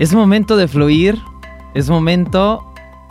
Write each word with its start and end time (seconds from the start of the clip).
Es 0.00 0.14
momento 0.14 0.56
de 0.56 0.66
fluir, 0.66 1.20
es 1.74 1.90
momento 1.90 2.64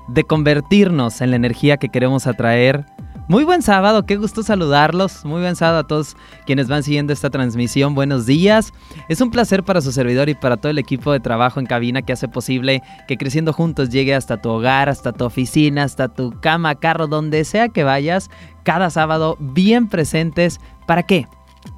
de 0.08 0.24
convertirnos 0.24 1.22
en 1.22 1.30
la 1.30 1.36
energía 1.36 1.78
que 1.78 1.90
queremos 1.90 2.26
atraer. 2.26 2.84
Muy 3.28 3.44
buen 3.44 3.62
sábado, 3.62 4.08
qué 4.08 4.18
gusto 4.18 4.42
saludarlos. 4.42 5.24
Muy 5.24 5.40
buen 5.40 5.56
sábado 5.56 5.78
a 5.78 5.84
todos 5.88 6.18
quienes 6.48 6.68
van 6.68 6.82
siguiendo 6.82 7.14
esta 7.14 7.30
transmisión. 7.30 7.94
Buenos 7.94 8.26
días. 8.26 8.74
Es 9.08 9.22
un 9.22 9.30
placer 9.30 9.64
para 9.64 9.82
su 9.82 9.92
servidor 9.92 10.30
y 10.30 10.34
para 10.34 10.58
todo 10.58 10.72
el 10.72 10.80
equipo 10.80 11.12
de 11.12 11.20
trabajo 11.20 11.60
en 11.60 11.68
cabina 11.68 12.02
que 12.02 12.14
hace 12.14 12.28
posible 12.28 12.82
que 13.08 13.18
Creciendo 13.18 13.54
Juntos 13.54 13.92
llegue 13.92 14.16
hasta 14.16 14.42
tu 14.42 14.50
hogar, 14.50 14.90
hasta 14.90 15.12
tu 15.12 15.26
oficina, 15.26 15.84
hasta 15.84 16.08
tu 16.08 16.42
cama, 16.42 16.74
carro, 16.74 17.06
donde 17.06 17.46
sea 17.46 17.70
que 17.70 17.84
vayas, 17.84 18.32
cada 18.64 18.90
sábado 18.90 19.38
bien 19.40 19.90
presentes. 19.90 20.60
¿Para 20.88 21.04
qué? 21.04 21.28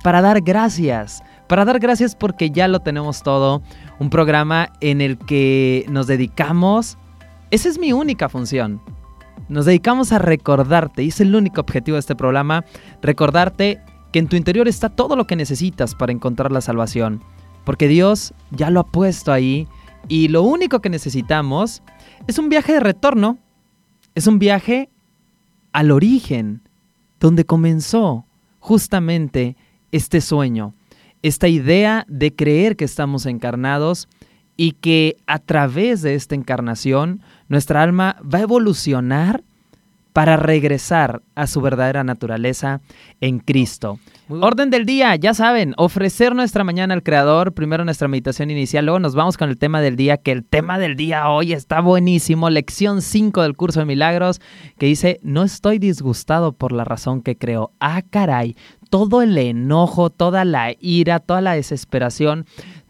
Para 0.03 0.21
dar 0.21 0.39
gracias. 0.39 1.21
Para 1.49 1.65
dar 1.65 1.79
gracias 1.79 2.15
porque 2.15 2.49
ya 2.49 2.69
lo 2.69 2.79
tenemos 2.79 3.23
todo 3.23 3.61
un 4.01 4.09
programa 4.09 4.73
en 4.79 4.99
el 4.99 5.19
que 5.19 5.85
nos 5.87 6.07
dedicamos, 6.07 6.97
esa 7.51 7.69
es 7.69 7.77
mi 7.77 7.93
única 7.93 8.29
función, 8.29 8.81
nos 9.47 9.65
dedicamos 9.65 10.11
a 10.11 10.17
recordarte, 10.17 11.03
y 11.03 11.09
es 11.09 11.21
el 11.21 11.35
único 11.35 11.61
objetivo 11.61 11.97
de 11.97 11.99
este 11.99 12.15
programa, 12.15 12.65
recordarte 13.03 13.79
que 14.11 14.17
en 14.17 14.27
tu 14.27 14.37
interior 14.37 14.67
está 14.67 14.89
todo 14.89 15.15
lo 15.15 15.27
que 15.27 15.35
necesitas 15.35 15.93
para 15.93 16.11
encontrar 16.11 16.51
la 16.51 16.61
salvación, 16.61 17.21
porque 17.63 17.87
Dios 17.87 18.33
ya 18.49 18.71
lo 18.71 18.79
ha 18.79 18.87
puesto 18.87 19.31
ahí 19.31 19.67
y 20.07 20.29
lo 20.29 20.41
único 20.41 20.79
que 20.79 20.89
necesitamos 20.89 21.83
es 22.25 22.39
un 22.39 22.49
viaje 22.49 22.73
de 22.73 22.79
retorno, 22.79 23.37
es 24.15 24.25
un 24.25 24.39
viaje 24.39 24.89
al 25.73 25.91
origen, 25.91 26.63
donde 27.19 27.45
comenzó 27.45 28.25
justamente 28.59 29.55
este 29.91 30.21
sueño 30.21 30.73
esta 31.23 31.47
idea 31.47 32.05
de 32.07 32.35
creer 32.35 32.75
que 32.75 32.85
estamos 32.85 33.25
encarnados 33.25 34.07
y 34.57 34.73
que 34.73 35.17
a 35.27 35.39
través 35.39 36.01
de 36.01 36.15
esta 36.15 36.35
encarnación 36.35 37.21
nuestra 37.47 37.81
alma 37.81 38.17
va 38.21 38.39
a 38.39 38.43
evolucionar 38.43 39.43
para 40.13 40.35
regresar 40.35 41.21
a 41.35 41.47
su 41.47 41.61
verdadera 41.61 42.03
naturaleza 42.03 42.81
en 43.21 43.39
Cristo. 43.39 43.99
Orden 44.29 44.69
del 44.69 44.85
día, 44.85 45.15
ya 45.15 45.33
saben, 45.33 45.73
ofrecer 45.77 46.35
nuestra 46.35 46.63
mañana 46.63 46.93
al 46.93 47.03
Creador, 47.03 47.53
primero 47.53 47.85
nuestra 47.85 48.07
meditación 48.07 48.49
inicial, 48.49 48.85
luego 48.85 48.99
nos 48.99 49.15
vamos 49.15 49.37
con 49.37 49.49
el 49.49 49.57
tema 49.57 49.81
del 49.81 49.95
día, 49.95 50.17
que 50.17 50.31
el 50.31 50.45
tema 50.45 50.79
del 50.79 50.95
día 50.95 51.29
hoy 51.29 51.53
está 51.53 51.81
buenísimo, 51.81 52.49
lección 52.49 53.01
5 53.01 53.41
del 53.41 53.55
curso 53.55 53.79
de 53.79 53.85
milagros, 53.85 54.41
que 54.77 54.85
dice, 54.85 55.19
no 55.23 55.43
estoy 55.43 55.79
disgustado 55.79 56.53
por 56.53 56.71
la 56.71 56.83
razón 56.83 57.21
que 57.21 57.37
creo. 57.37 57.71
Ah, 57.79 58.01
caray, 58.09 58.55
todo 58.91 59.21
el 59.21 59.37
enojo, 59.37 60.09
toda 60.09 60.43
la 60.43 60.75
ira, 60.81 61.19
toda 61.19 61.39
la 61.39 61.53
desesperación, 61.53 62.45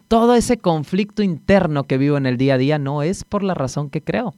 todo 0.08 0.34
ese 0.34 0.58
conflicto 0.58 1.22
interno 1.22 1.84
que 1.84 1.96
vivo 1.96 2.16
en 2.16 2.26
el 2.26 2.36
día 2.36 2.54
a 2.54 2.58
día 2.58 2.78
no 2.78 3.02
es 3.02 3.22
por 3.24 3.44
la 3.44 3.54
razón 3.54 3.88
que 3.88 4.02
creo. 4.02 4.34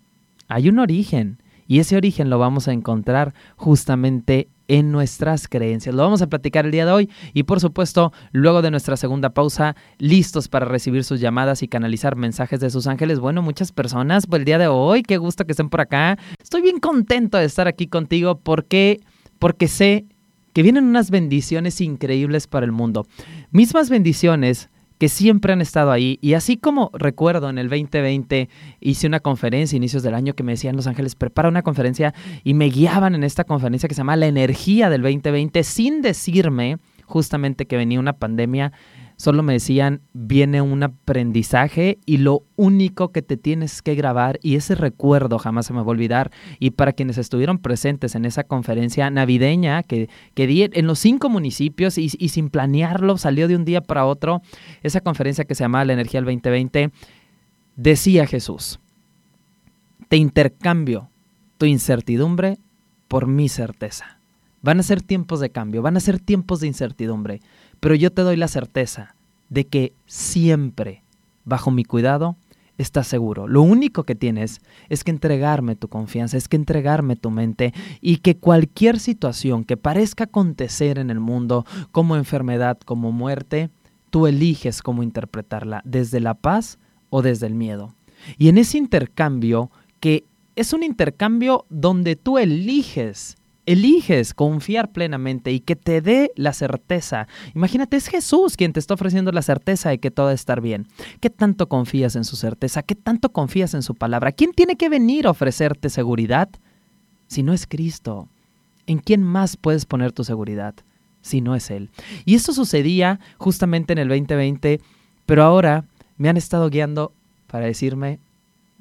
Hay 0.47 0.69
un 0.69 0.79
origen 0.79 1.43
y 1.67 1.79
ese 1.79 1.97
origen 1.97 2.29
lo 2.29 2.39
vamos 2.39 2.69
a 2.69 2.73
encontrar 2.75 3.33
justamente 3.57 4.49
en 4.69 4.93
nuestras 4.93 5.49
creencias. 5.49 5.95
Lo 5.95 6.03
vamos 6.03 6.21
a 6.21 6.27
platicar 6.27 6.67
el 6.67 6.71
día 6.71 6.85
de 6.85 6.93
hoy 6.93 7.11
y 7.33 7.45
por 7.45 7.61
supuesto 7.61 8.13
luego 8.33 8.61
de 8.61 8.71
nuestra 8.71 8.99
segunda 8.99 9.31
pausa, 9.31 9.75
listos 9.97 10.49
para 10.49 10.67
recibir 10.67 11.03
sus 11.03 11.19
llamadas 11.19 11.63
y 11.63 11.69
canalizar 11.69 12.15
mensajes 12.15 12.61
de 12.61 12.69
sus 12.69 12.87
ángeles. 12.87 13.21
Bueno, 13.21 13.41
muchas 13.41 13.73
personas, 13.73 14.27
pues 14.27 14.41
el 14.41 14.45
día 14.45 14.59
de 14.59 14.69
hoy, 14.69 15.03
qué 15.03 15.17
gusto 15.17 15.47
que 15.47 15.53
estén 15.53 15.71
por 15.71 15.81
acá. 15.81 16.19
Estoy 16.43 16.61
bien 16.61 16.79
contento 16.79 17.39
de 17.39 17.47
estar 17.47 17.69
aquí 17.69 17.87
contigo 17.87 18.39
porque 18.39 19.01
porque 19.39 19.67
sé 19.69 20.07
que 20.55 20.63
vienen 20.63 20.85
unas 20.85 21.11
bendiciones 21.11 21.83
increíbles 21.83 22.47
para 22.47 22.65
el 22.65 22.73
mundo. 22.73 23.07
Mismas 23.51 23.91
bendiciones 23.91 24.71
que 24.99 25.09
siempre 25.09 25.53
han 25.53 25.61
estado 25.61 25.91
ahí. 25.91 26.19
Y 26.23 26.35
así 26.35 26.57
como 26.57 26.91
recuerdo 26.95 27.51
en 27.51 27.59
el 27.59 27.69
2020 27.69 28.49
hice 28.81 29.07
una 29.07 29.21
conferencia, 29.21 29.77
inicios 29.77 30.03
del 30.03 30.15
año, 30.15 30.35
que 30.35 30.45
me 30.45 30.53
decían 30.53 30.77
Los 30.77 30.87
Ángeles, 30.87 31.17
prepara 31.17 31.49
una 31.49 31.63
conferencia 31.63 32.15
y 32.45 32.55
me 32.55 32.71
guiaban 32.71 33.15
en 33.15 33.25
esta 33.25 33.45
conferencia 33.45 33.89
que 33.89 33.95
se 33.95 34.01
llama 34.01 34.17
La 34.17 34.27
energía 34.27 34.89
del 34.89 35.03
2020 35.03 35.63
sin 35.65 36.01
decirme 36.01 36.79
justamente 37.05 37.67
que 37.67 37.77
venía 37.77 38.01
una 38.01 38.15
pandemia 38.15 38.73
solo 39.17 39.43
me 39.43 39.55
decían, 39.55 40.01
viene 40.13 40.61
un 40.63 40.83
aprendizaje 40.83 41.99
y 42.07 42.19
lo 42.19 42.43
único 42.57 43.13
que 43.13 43.23
te 43.23 43.37
tienes 43.37 43.83
que 43.83 43.95
grabar, 43.95 44.39
y 44.43 44.57
ese 44.57 44.75
recuerdo 44.75 45.39
jamás 45.39 45.67
se 45.67 45.73
me 45.73 45.81
va 45.81 45.87
a 45.87 45.91
olvidar, 45.91 46.31
y 46.59 46.71
para 46.71 46.93
quienes 46.93 47.19
estuvieron 47.19 47.59
presentes 47.59 48.15
en 48.15 48.25
esa 48.25 48.45
conferencia 48.45 49.11
navideña 49.11 49.83
que, 49.83 50.09
que 50.35 50.47
di 50.47 50.69
en 50.73 50.87
los 50.87 50.99
cinco 50.99 51.29
municipios 51.29 51.99
y, 51.99 52.11
y 52.19 52.29
sin 52.29 52.51
planearlo, 52.51 53.19
salió 53.19 53.49
de 53.49 53.57
un 53.57 53.65
día 53.65 53.81
para 53.81 54.07
otro, 54.07 54.43
esa 54.83 55.01
conferencia 55.01 55.45
que 55.45 55.55
se 55.55 55.65
llamaba 55.65 55.85
La 55.85 55.93
Energía 55.93 56.21
del 56.21 56.27
2020, 56.27 56.91
decía 57.77 58.27
Jesús, 58.27 58.79
te 60.09 60.17
intercambio 60.17 61.09
tu 61.59 61.67
incertidumbre 61.67 62.59
por 63.09 63.27
mi 63.27 63.49
certeza. 63.49 64.19
Van 64.63 64.81
a 64.81 64.83
ser 64.83 65.03
tiempos 65.03 65.41
de 65.41 65.51
cambio, 65.51 65.83
van 65.83 65.97
a 65.97 66.01
ser 66.01 66.19
tiempos 66.19 66.61
de 66.61 66.67
incertidumbre. 66.67 67.41
Pero 67.81 67.95
yo 67.95 68.13
te 68.13 68.23
doy 68.23 68.37
la 68.37 68.49
certeza 68.49 69.17
de 69.49 69.67
que 69.67 69.95
siempre, 70.07 71.05
bajo 71.45 71.71
mi 71.71 71.85
cuidado, 71.85 72.37
estás 72.79 73.07
seguro. 73.07 73.47
Lo 73.47 73.63
único 73.63 74.05
que 74.05 74.15
tienes 74.15 74.61
es 74.89 75.05
que 75.05 75.11
entregarme 75.11 75.77
tu 75.77 75.89
confianza, 75.89 76.37
es 76.37 76.49
que 76.49 76.57
entregarme 76.57 77.17
tu 77.17 77.31
mente 77.31 77.73
y 78.01 78.19
que 78.19 78.37
cualquier 78.37 78.99
situación 78.99 79.65
que 79.65 79.77
parezca 79.77 80.25
acontecer 80.25 80.99
en 80.99 81.11
el 81.11 81.21
mundo, 81.21 81.65
como 81.93 82.17
enfermedad, 82.17 82.79
como 82.85 83.13
muerte, 83.13 83.71
tú 84.11 84.27
eliges 84.27 84.83
cómo 84.83 85.03
interpretarla, 85.03 85.83
desde 85.85 86.21
la 86.21 86.35
paz 86.35 86.79
o 87.11 87.23
desde 87.23 87.47
el 87.47 87.55
miedo. 87.55 87.95
Y 88.39 88.49
en 88.49 88.59
ese 88.59 88.79
intercambio, 88.79 89.71
que 90.01 90.25
es 90.57 90.73
un 90.73 90.83
intercambio 90.83 91.67
donde 91.69 92.17
tú 92.17 92.39
eliges 92.39 93.37
eliges 93.67 94.35
confiar 94.35 94.93
plenamente 94.93 95.53
y 95.53 95.61
que 95.61 95.77
te 95.77 96.01
dé 96.01 96.31
la 96.37 96.53
certeza. 96.53 97.29
Imagínate, 97.55 97.97
es 97.97 98.09
Jesús 98.09 98.57
quien 98.57 98.73
te 98.73 98.81
está 98.81 98.95
ofreciendo 98.95 99.33
la 99.33 99.43
certeza 99.43 99.91
de 99.91 99.99
que 99.99 100.11
todo 100.11 100.27
va 100.27 100.33
a 100.33 100.35
estar 100.35 100.61
bien. 100.61 100.87
¿Qué 101.21 101.31
tanto 101.31 101.69
confías 101.69 102.17
en 102.17 102.25
su 102.25 102.37
certeza? 102.37 102.83
¿Qué 102.83 102.95
tanto 102.95 103.33
confías 103.33 103.75
en 103.75 103.83
su 103.83 103.95
palabra? 103.95 104.33
¿Quién 104.33 104.53
tiene 104.53 104.77
que 104.77 104.89
venir 104.89 105.27
a 105.27 105.31
ofrecerte 105.31 105.89
seguridad 105.89 106.49
si 107.27 107.43
no 107.43 107.53
es 107.53 107.67
Cristo? 107.67 108.29
¿En 108.87 108.99
quién 108.99 109.23
más 109.23 109.57
puedes 109.57 109.87
poner 109.87 110.13
tu 110.13 110.25
seguridad 110.25 110.75
si 111.23 111.41
no 111.41 111.55
es 111.55 111.71
Él? 111.71 111.91
Y 112.25 112.35
esto 112.35 112.53
sucedía 112.53 113.19
justamente 113.39 113.95
en 113.95 113.99
el 113.99 114.09
2020, 114.09 114.81
pero 115.25 115.43
ahora 115.43 115.85
me 116.19 116.29
han 116.29 116.37
estado 116.37 116.69
guiando 116.69 117.13
para 117.47 117.67
decirme, 117.67 118.19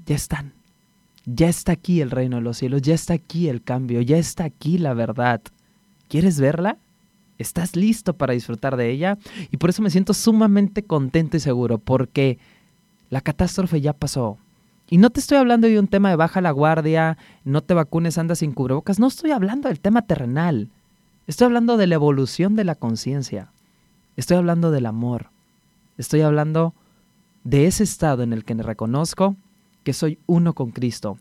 ya 0.05 0.15
están 0.15 0.53
ya 1.25 1.47
está 1.47 1.71
aquí 1.71 2.01
el 2.01 2.11
reino 2.11 2.37
de 2.37 2.41
los 2.41 2.57
cielos, 2.57 2.81
ya 2.81 2.93
está 2.93 3.13
aquí 3.13 3.47
el 3.47 3.61
cambio, 3.61 4.01
ya 4.01 4.17
está 4.17 4.43
aquí 4.43 4.77
la 4.77 4.93
verdad. 4.93 5.41
¿Quieres 6.09 6.39
verla? 6.39 6.77
¿Estás 7.37 7.75
listo 7.75 8.13
para 8.13 8.33
disfrutar 8.33 8.77
de 8.77 8.89
ella? 8.89 9.17
Y 9.51 9.57
por 9.57 9.69
eso 9.69 9.81
me 9.81 9.89
siento 9.89 10.13
sumamente 10.13 10.83
contento 10.83 11.37
y 11.37 11.39
seguro, 11.39 11.77
porque 11.77 12.37
la 13.09 13.21
catástrofe 13.21 13.81
ya 13.81 13.93
pasó. 13.93 14.37
Y 14.89 14.97
no 14.97 15.09
te 15.09 15.19
estoy 15.19 15.37
hablando 15.37 15.67
de 15.67 15.79
un 15.79 15.87
tema 15.87 16.09
de 16.09 16.15
baja 16.15 16.41
la 16.41 16.51
guardia, 16.51 17.17
no 17.45 17.61
te 17.61 17.73
vacunes, 17.73 18.17
andas 18.17 18.39
sin 18.39 18.51
cubrebocas, 18.51 18.99
no 18.99 19.07
estoy 19.07 19.31
hablando 19.31 19.69
del 19.69 19.79
tema 19.79 20.03
terrenal. 20.03 20.69
Estoy 21.25 21.45
hablando 21.45 21.77
de 21.77 21.87
la 21.87 21.95
evolución 21.95 22.55
de 22.55 22.65
la 22.65 22.75
conciencia. 22.75 23.49
Estoy 24.17 24.37
hablando 24.37 24.71
del 24.71 24.85
amor. 24.85 25.27
Estoy 25.97 26.21
hablando 26.21 26.73
de 27.43 27.65
ese 27.65 27.83
estado 27.83 28.23
en 28.23 28.33
el 28.33 28.43
que 28.43 28.53
reconozco 28.55 29.35
que 29.83 29.93
soy 29.93 30.19
uno 30.25 30.53
con 30.53 30.71
Cristo. 30.71 31.17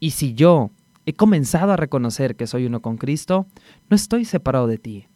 Y 0.00 0.12
si 0.12 0.34
yo 0.34 0.70
he 1.04 1.14
comenzado 1.14 1.72
a 1.72 1.76
reconocer 1.76 2.36
que 2.36 2.46
soy 2.46 2.66
uno 2.66 2.80
con 2.80 2.96
Cristo, 2.96 3.46
no 3.88 3.96
estoy 3.96 4.24
separado 4.24 4.66
de 4.66 4.78
ti. 4.78 5.06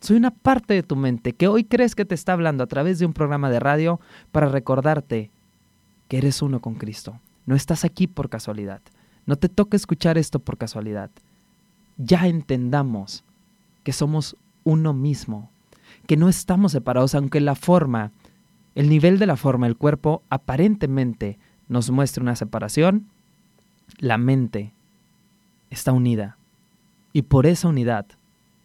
Soy 0.00 0.16
una 0.16 0.30
parte 0.30 0.74
de 0.74 0.82
tu 0.82 0.96
mente 0.96 1.32
que 1.32 1.48
hoy 1.48 1.64
crees 1.64 1.94
que 1.94 2.04
te 2.04 2.14
está 2.14 2.34
hablando 2.34 2.64
a 2.64 2.66
través 2.66 2.98
de 2.98 3.06
un 3.06 3.12
programa 3.12 3.50
de 3.50 3.60
radio 3.60 4.00
para 4.32 4.48
recordarte 4.48 5.30
que 6.08 6.18
eres 6.18 6.42
uno 6.42 6.60
con 6.60 6.74
Cristo. 6.74 7.20
No 7.46 7.54
estás 7.54 7.84
aquí 7.84 8.06
por 8.06 8.28
casualidad. 8.28 8.80
No 9.26 9.36
te 9.36 9.48
toca 9.48 9.76
escuchar 9.76 10.18
esto 10.18 10.38
por 10.38 10.58
casualidad. 10.58 11.10
Ya 11.96 12.26
entendamos 12.26 13.24
que 13.82 13.92
somos 13.92 14.36
uno 14.64 14.92
mismo, 14.92 15.50
que 16.06 16.16
no 16.16 16.28
estamos 16.28 16.72
separados, 16.72 17.14
aunque 17.14 17.40
la 17.40 17.54
forma 17.54 18.12
el 18.74 18.88
nivel 18.88 19.18
de 19.18 19.26
la 19.26 19.36
forma 19.36 19.66
del 19.66 19.76
cuerpo 19.76 20.22
aparentemente 20.30 21.38
nos 21.68 21.90
muestra 21.90 22.22
una 22.22 22.36
separación, 22.36 23.06
la 23.98 24.18
mente 24.18 24.72
está 25.70 25.92
unida. 25.92 26.36
Y 27.12 27.22
por 27.22 27.46
esa 27.46 27.68
unidad, 27.68 28.06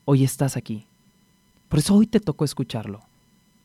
hoy 0.05 0.23
estás 0.23 0.57
aquí. 0.57 0.85
Por 1.67 1.79
eso 1.79 1.95
hoy 1.95 2.07
te 2.07 2.19
tocó 2.19 2.45
escucharlo. 2.45 3.01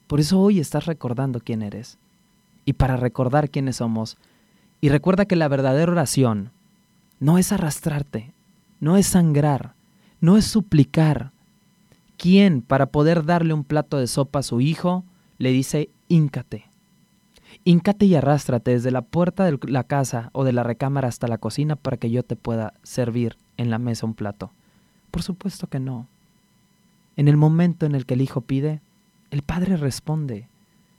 Por 0.07 0.21
eso 0.21 0.39
hoy 0.39 0.61
estás 0.61 0.87
recordando 0.87 1.41
quién 1.41 1.63
eres. 1.63 1.99
Y 2.65 2.75
para 2.75 2.97
recordar 2.97 3.51
quiénes 3.51 3.77
somos. 3.77 4.17
Y 4.81 4.91
recuerda 4.91 5.25
que 5.25 5.37
la 5.37 5.49
verdadera 5.49 5.93
oración 5.93 6.51
no 7.21 7.39
es 7.39 7.53
arrastrarte, 7.53 8.33
no 8.81 8.97
es 8.97 9.07
sangrar, 9.07 9.75
no 10.21 10.37
es 10.37 10.45
suplicar. 10.45 11.31
¿Quién, 12.19 12.61
para 12.61 12.87
poder 12.87 13.25
darle 13.25 13.55
un 13.55 13.65
plato 13.65 13.99
de 13.99 14.07
sopa 14.07 14.41
a 14.41 14.43
su 14.43 14.61
hijo, 14.61 15.05
le 15.39 15.51
dice, 15.51 15.89
íncate? 16.09 16.67
Íncate 17.65 18.07
y 18.07 18.15
arrástrate 18.15 18.73
desde 18.73 18.91
la 18.91 19.03
puerta 19.03 19.45
de 19.45 19.59
la 19.69 19.85
casa 19.85 20.31
o 20.33 20.45
de 20.45 20.53
la 20.53 20.63
recámara 20.63 21.09
hasta 21.09 21.29
la 21.29 21.39
cocina 21.39 21.77
para 21.77 21.97
que 21.97 22.11
yo 22.11 22.23
te 22.23 22.37
pueda 22.37 22.75
servir 22.83 23.37
en 23.57 23.71
la 23.71 23.79
mesa 23.79 24.07
un 24.07 24.15
plato. 24.15 24.51
Por 25.11 25.23
supuesto 25.23 25.69
que 25.69 25.79
no. 25.79 26.09
En 27.17 27.29
el 27.29 27.37
momento 27.37 27.87
en 27.87 27.95
el 27.95 28.07
que 28.07 28.15
el 28.15 28.23
hijo 28.23 28.41
pide, 28.41 28.81
el 29.31 29.43
padre 29.43 29.77
responde. 29.77 30.49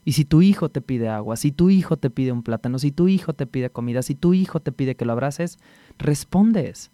Y 0.04 0.12
si 0.12 0.24
tu 0.24 0.40
hijo 0.40 0.68
te 0.68 0.80
pide 0.80 1.08
agua, 1.08 1.36
si 1.36 1.52
tu 1.52 1.68
hijo 1.68 1.96
te 1.96 2.10
pide 2.10 2.32
un 2.32 2.42
plátano, 2.42 2.78
si 2.78 2.92
tu 2.92 3.08
hijo 3.08 3.34
te 3.34 3.46
pide 3.46 3.70
comida, 3.70 4.02
si 4.02 4.14
tu 4.14 4.34
hijo 4.34 4.60
te 4.60 4.72
pide 4.72 4.94
que 4.94 5.04
lo 5.04 5.12
abraces, 5.12 5.58
respondes. 5.98 6.90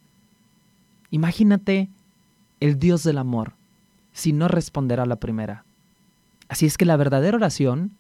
Imagínate 1.11 1.91
el 2.61 2.79
Dios 2.79 3.03
del 3.03 3.19
amor, 3.19 3.53
si 4.13 4.33
no 4.33 4.49
responderá 4.49 5.05
la 5.05 5.17
primera. 5.17 5.65
Así 6.49 6.65
es 6.65 6.79
que 6.79 6.87
la 6.87 6.97
verdadera 6.97 7.37
oración 7.37 7.93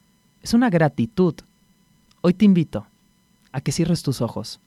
es 0.42 0.54
una 0.54 0.70
gratitud. 0.70 1.34
Hoy 2.24 2.34
te 2.34 2.44
invito 2.44 2.86
a 3.50 3.60
que 3.60 3.72
cierres 3.72 4.04
tus 4.04 4.20
ojos 4.20 4.60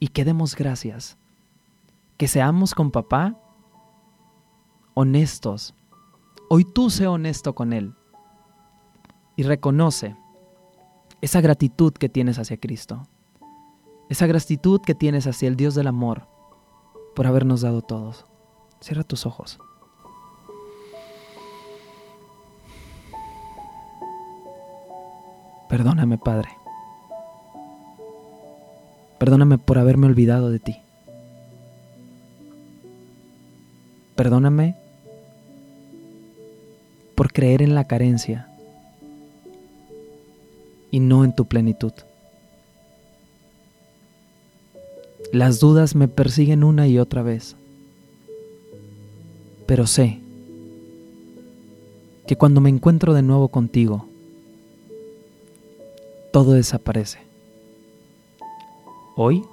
y 0.00 0.08
que 0.08 0.24
demos 0.24 0.56
gracias. 0.56 1.18
Que 2.16 2.28
seamos 2.28 2.74
con 2.74 2.90
papá 2.90 3.38
honestos. 4.94 5.74
Hoy 6.48 6.64
tú 6.64 6.88
sé 6.88 7.06
honesto 7.06 7.54
con 7.54 7.74
él 7.74 7.94
y 9.36 9.42
reconoce 9.42 10.16
esa 11.20 11.42
gratitud 11.42 11.92
que 11.92 12.08
tienes 12.08 12.38
hacia 12.38 12.56
Cristo, 12.56 13.06
esa 14.08 14.26
gratitud 14.26 14.80
que 14.80 14.94
tienes 14.94 15.26
hacia 15.26 15.48
el 15.48 15.56
Dios 15.56 15.74
del 15.74 15.88
amor 15.88 16.26
por 17.14 17.26
habernos 17.26 17.60
dado 17.60 17.82
todos. 17.82 18.24
Cierra 18.80 19.04
tus 19.04 19.26
ojos. 19.26 19.58
Perdóname, 25.68 26.16
Padre. 26.16 26.63
Perdóname 29.18 29.58
por 29.58 29.78
haberme 29.78 30.06
olvidado 30.06 30.50
de 30.50 30.58
ti. 30.58 30.76
Perdóname 34.16 34.76
por 37.14 37.32
creer 37.32 37.62
en 37.62 37.74
la 37.74 37.86
carencia 37.86 38.48
y 40.90 41.00
no 41.00 41.24
en 41.24 41.34
tu 41.34 41.46
plenitud. 41.46 41.92
Las 45.32 45.58
dudas 45.58 45.96
me 45.96 46.06
persiguen 46.06 46.62
una 46.62 46.86
y 46.86 46.98
otra 46.98 47.22
vez, 47.22 47.56
pero 49.66 49.86
sé 49.86 50.20
que 52.26 52.36
cuando 52.36 52.60
me 52.60 52.70
encuentro 52.70 53.14
de 53.14 53.22
nuevo 53.22 53.48
contigo, 53.48 54.06
todo 56.32 56.52
desaparece. 56.52 57.18
Hoy 59.16 59.44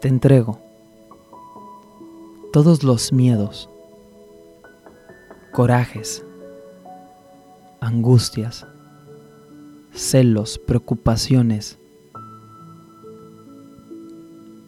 te 0.00 0.08
entrego 0.08 0.58
todos 2.52 2.82
los 2.82 3.12
miedos, 3.12 3.70
corajes, 5.52 6.24
angustias, 7.80 8.66
celos, 9.92 10.58
preocupaciones 10.58 11.78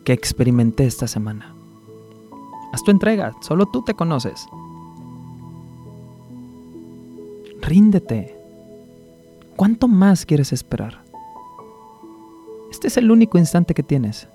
que 0.05 0.13
experimenté 0.13 0.87
esta 0.87 1.09
semana. 1.09 1.57
Haz 2.73 2.85
tu 2.85 2.93
entrega, 2.93 3.35
solo 3.41 3.67
tú 3.67 3.83
te 3.83 3.95
conoces. 3.95 4.47
Ríndete. 7.63 8.39
¿Cuánto 9.57 9.89
más 9.89 10.25
quieres 10.25 10.53
esperar? 10.53 11.08
Este 12.79 12.87
es 12.87 12.97
el 12.97 13.11
único 13.11 13.39
instante 13.39 13.75
que 13.75 13.83
tienes. 13.83 14.29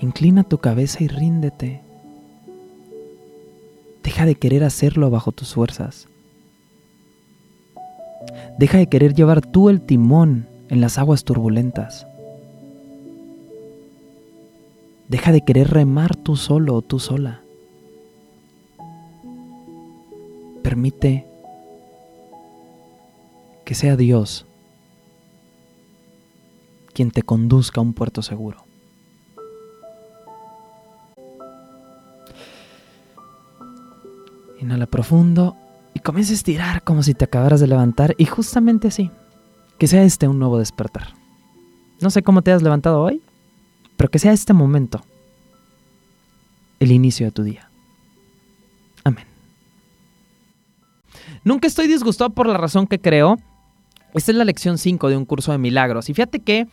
Inclina 0.00 0.42
tu 0.42 0.56
cabeza 0.56 1.04
y 1.04 1.08
ríndete. 1.08 1.82
Deja 4.02 4.24
de 4.24 4.36
querer 4.36 4.64
hacerlo 4.64 5.10
bajo 5.10 5.30
tus 5.32 5.52
fuerzas. 5.52 6.08
Deja 8.58 8.78
de 8.78 8.86
querer 8.86 9.12
llevar 9.12 9.42
tú 9.42 9.68
el 9.68 9.82
timón 9.82 10.48
en 10.70 10.80
las 10.80 10.96
aguas 10.96 11.24
turbulentas. 11.24 12.06
Deja 15.08 15.30
de 15.30 15.42
querer 15.42 15.68
remar 15.68 16.16
tú 16.16 16.36
solo 16.36 16.74
o 16.74 16.80
tú 16.80 17.00
sola. 17.00 17.42
Permite 20.62 21.26
que 23.66 23.74
sea 23.74 23.94
Dios 23.94 24.47
quien 26.98 27.12
te 27.12 27.22
conduzca 27.22 27.80
a 27.80 27.84
un 27.84 27.92
puerto 27.92 28.22
seguro. 28.22 28.64
Inhala 34.60 34.86
profundo 34.86 35.56
y 35.94 36.00
comienza 36.00 36.32
a 36.32 36.34
estirar 36.34 36.82
como 36.82 37.04
si 37.04 37.14
te 37.14 37.26
acabaras 37.26 37.60
de 37.60 37.68
levantar 37.68 38.16
y 38.18 38.24
justamente 38.24 38.88
así, 38.88 39.12
que 39.78 39.86
sea 39.86 40.02
este 40.02 40.26
un 40.26 40.40
nuevo 40.40 40.58
despertar. 40.58 41.14
No 42.00 42.10
sé 42.10 42.24
cómo 42.24 42.42
te 42.42 42.50
has 42.50 42.62
levantado 42.64 43.00
hoy, 43.00 43.22
pero 43.96 44.10
que 44.10 44.18
sea 44.18 44.32
este 44.32 44.52
momento 44.52 45.00
el 46.80 46.90
inicio 46.90 47.26
de 47.26 47.30
tu 47.30 47.44
día. 47.44 47.70
Amén. 49.04 49.26
Nunca 51.44 51.68
estoy 51.68 51.86
disgustado 51.86 52.30
por 52.30 52.48
la 52.48 52.56
razón 52.56 52.88
que 52.88 53.00
creo. 53.00 53.36
Esta 54.14 54.32
es 54.32 54.36
la 54.38 54.44
lección 54.44 54.78
5 54.78 55.08
de 55.08 55.16
un 55.16 55.24
curso 55.24 55.52
de 55.52 55.58
milagros. 55.58 56.08
Y 56.08 56.14
fíjate 56.14 56.40
que 56.40 56.66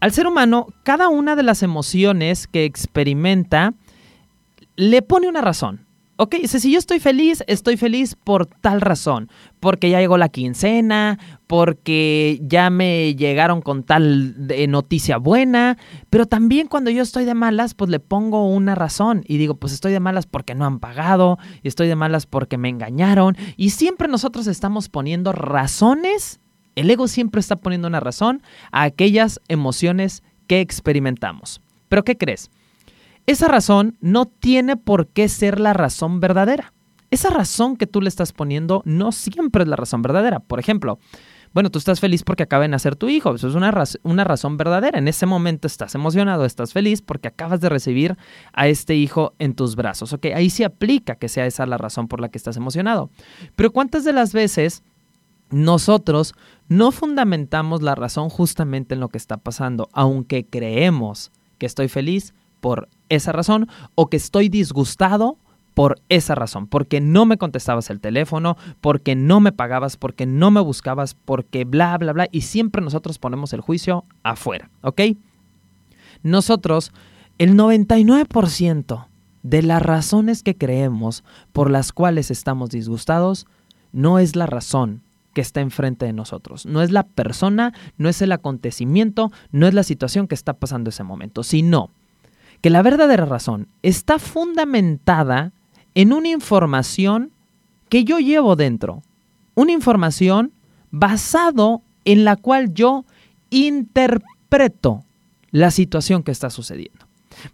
al 0.00 0.12
ser 0.12 0.26
humano, 0.26 0.66
cada 0.82 1.08
una 1.08 1.36
de 1.36 1.42
las 1.42 1.62
emociones 1.62 2.46
que 2.46 2.64
experimenta 2.64 3.74
le 4.76 5.02
pone 5.02 5.28
una 5.28 5.40
razón. 5.40 5.86
Ok, 6.18 6.36
si 6.46 6.72
yo 6.72 6.78
estoy 6.78 6.98
feliz, 6.98 7.44
estoy 7.46 7.76
feliz 7.76 8.14
por 8.14 8.46
tal 8.46 8.80
razón. 8.80 9.28
Porque 9.60 9.90
ya 9.90 10.00
llegó 10.00 10.16
la 10.16 10.30
quincena, 10.30 11.18
porque 11.46 12.40
ya 12.42 12.70
me 12.70 13.14
llegaron 13.14 13.60
con 13.60 13.82
tal 13.82 14.34
noticia 14.68 15.18
buena. 15.18 15.76
Pero 16.08 16.24
también 16.24 16.68
cuando 16.68 16.90
yo 16.90 17.02
estoy 17.02 17.26
de 17.26 17.34
malas, 17.34 17.74
pues 17.74 17.90
le 17.90 18.00
pongo 18.00 18.48
una 18.48 18.74
razón. 18.74 19.24
Y 19.28 19.36
digo, 19.36 19.56
pues 19.56 19.74
estoy 19.74 19.92
de 19.92 20.00
malas 20.00 20.26
porque 20.26 20.54
no 20.54 20.64
han 20.64 20.78
pagado. 20.78 21.38
Estoy 21.62 21.86
de 21.88 21.96
malas 21.96 22.24
porque 22.24 22.56
me 22.56 22.70
engañaron. 22.70 23.36
Y 23.58 23.70
siempre 23.70 24.08
nosotros 24.08 24.46
estamos 24.46 24.88
poniendo 24.88 25.32
razones. 25.32 26.40
El 26.76 26.88
ego 26.88 27.08
siempre 27.08 27.40
está 27.40 27.56
poniendo 27.56 27.88
una 27.88 28.00
razón 28.00 28.42
a 28.70 28.82
aquellas 28.84 29.40
emociones 29.48 30.22
que 30.46 30.60
experimentamos. 30.60 31.60
Pero 31.88 32.04
¿qué 32.04 32.16
crees? 32.16 32.50
esa 33.26 33.48
razón 33.48 33.96
no 34.00 34.26
tiene 34.26 34.76
por 34.76 35.08
qué 35.08 35.28
ser 35.28 35.60
la 35.60 35.72
razón 35.72 36.20
verdadera. 36.20 36.72
Esa 37.10 37.30
razón 37.30 37.76
que 37.76 37.86
tú 37.86 38.00
le 38.00 38.08
estás 38.08 38.32
poniendo 38.32 38.82
no 38.84 39.12
siempre 39.12 39.62
es 39.62 39.68
la 39.68 39.76
razón 39.76 40.02
verdadera. 40.02 40.40
Por 40.40 40.58
ejemplo, 40.58 40.98
bueno, 41.52 41.70
tú 41.70 41.78
estás 41.78 42.00
feliz 42.00 42.22
porque 42.22 42.42
acaba 42.42 42.62
de 42.62 42.68
nacer 42.68 42.96
tu 42.96 43.08
hijo. 43.08 43.34
Eso 43.34 43.48
es 43.48 43.54
una, 43.54 43.72
una, 44.02 44.24
razón 44.24 44.56
verdadera. 44.56 44.98
En 44.98 45.08
ese 45.08 45.26
momento 45.26 45.66
estás 45.66 45.94
emocionado, 45.94 46.44
estás 46.44 46.72
feliz 46.72 47.02
porque 47.02 47.28
acabas 47.28 47.60
de 47.60 47.68
recibir 47.68 48.16
a 48.52 48.68
este 48.68 48.94
hijo 48.94 49.34
en 49.38 49.54
tus 49.54 49.76
brazos. 49.76 50.12
Ok, 50.12 50.26
ahí 50.34 50.50
sí 50.50 50.64
aplica 50.64 51.16
que 51.16 51.28
sea 51.28 51.46
esa 51.46 51.66
la 51.66 51.78
razón 51.78 52.08
por 52.08 52.20
la 52.20 52.28
que 52.28 52.38
estás 52.38 52.56
emocionado. 52.56 53.10
Pero 53.54 53.72
¿cuántas 53.72 54.04
de 54.04 54.12
las 54.12 54.32
veces 54.32 54.82
nosotros 55.50 56.34
no 56.68 56.90
fundamentamos 56.92 57.82
la 57.82 57.94
razón 57.94 58.28
justamente 58.28 58.94
en 58.94 59.00
lo 59.00 59.08
que 59.08 59.18
está 59.18 59.36
pasando? 59.36 59.88
Aunque 59.92 60.44
creemos 60.44 61.30
que 61.58 61.66
estoy 61.66 61.88
feliz, 61.88 62.34
por 62.60 62.88
esa 63.08 63.32
razón 63.32 63.68
o 63.94 64.08
que 64.08 64.16
estoy 64.16 64.48
disgustado 64.48 65.38
por 65.74 66.00
esa 66.08 66.34
razón, 66.34 66.66
porque 66.66 67.00
no 67.00 67.26
me 67.26 67.36
contestabas 67.36 67.90
el 67.90 68.00
teléfono, 68.00 68.56
porque 68.80 69.14
no 69.14 69.40
me 69.40 69.52
pagabas, 69.52 69.96
porque 69.96 70.24
no 70.24 70.50
me 70.50 70.60
buscabas, 70.60 71.14
porque 71.14 71.64
bla, 71.64 71.96
bla, 71.98 72.12
bla, 72.14 72.28
y 72.32 72.40
siempre 72.40 72.82
nosotros 72.82 73.18
ponemos 73.18 73.52
el 73.52 73.60
juicio 73.60 74.04
afuera, 74.22 74.70
¿ok? 74.80 75.02
Nosotros, 76.22 76.92
el 77.36 77.54
99% 77.54 79.06
de 79.42 79.62
las 79.62 79.82
razones 79.82 80.42
que 80.42 80.56
creemos 80.56 81.22
por 81.52 81.70
las 81.70 81.92
cuales 81.92 82.30
estamos 82.30 82.70
disgustados 82.70 83.46
no 83.92 84.18
es 84.18 84.34
la 84.34 84.46
razón 84.46 85.02
que 85.36 85.42
está 85.42 85.60
enfrente 85.60 86.06
de 86.06 86.14
nosotros. 86.14 86.64
No 86.64 86.80
es 86.80 86.90
la 86.90 87.02
persona, 87.02 87.74
no 87.98 88.08
es 88.08 88.22
el 88.22 88.32
acontecimiento, 88.32 89.30
no 89.52 89.66
es 89.66 89.74
la 89.74 89.82
situación 89.82 90.28
que 90.28 90.34
está 90.34 90.54
pasando 90.54 90.88
ese 90.88 91.02
momento, 91.02 91.42
sino 91.42 91.90
que 92.62 92.70
la 92.70 92.80
verdadera 92.80 93.26
razón 93.26 93.68
está 93.82 94.18
fundamentada 94.18 95.52
en 95.94 96.14
una 96.14 96.28
información 96.28 97.32
que 97.90 98.04
yo 98.04 98.18
llevo 98.18 98.56
dentro. 98.56 99.02
Una 99.54 99.72
información 99.72 100.52
basado 100.90 101.82
en 102.06 102.24
la 102.24 102.36
cual 102.36 102.72
yo 102.72 103.04
interpreto 103.50 105.04
la 105.50 105.70
situación 105.70 106.22
que 106.22 106.32
está 106.32 106.48
sucediendo. 106.48 107.04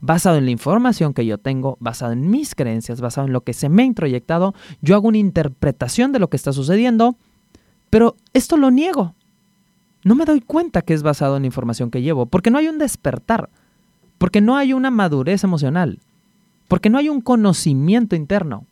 Basado 0.01 0.37
en 0.37 0.45
la 0.45 0.53
información 0.53 1.15
que 1.15 1.27
yo 1.27 1.37
tengo, 1.37 1.79
basado 1.81 2.13
en 2.13 2.31
mis 2.31 2.55
creencias, 2.55 3.01
basado 3.01 3.27
en 3.27 3.33
lo 3.33 3.41
que 3.41 3.55
se 3.55 3.69
me 3.69 3.83
ha 3.83 3.87
introyectado, 3.87 4.55
yo 4.83 4.95
hago 4.95 5.09
una 5.09 5.19
interpretación 5.19 6.13
de 6.13 6.21
lo 6.21 6.31
que 6.31 6.37
está 6.37 6.53
sucediendo 6.53 7.17
pero 7.93 8.17
esto 8.33 8.57
lo 8.57 8.71
niego. 8.71 9.15
No 10.03 10.15
me 10.15 10.25
doy 10.25 10.41
cuenta 10.41 10.81
que 10.81 10.95
es 10.95 11.03
basado 11.03 11.37
en 11.37 11.43
la 11.43 11.49
información 11.49 11.91
que 11.91 12.01
llevo, 12.01 12.25
porque 12.25 12.51
no 12.51 12.57
hay 12.57 12.69
un 12.69 12.79
despertar, 12.79 13.51
porque 14.17 14.41
no 14.41 14.57
hay 14.57 14.73
una 14.73 14.91
madurez 14.91 15.45
emocional, 15.45 15.99
porque 16.69 16.89
no 16.89 16.97
hay 16.97 17.11
un 17.11 17.21
conocimiento 17.21 18.17
interno. 18.17 18.65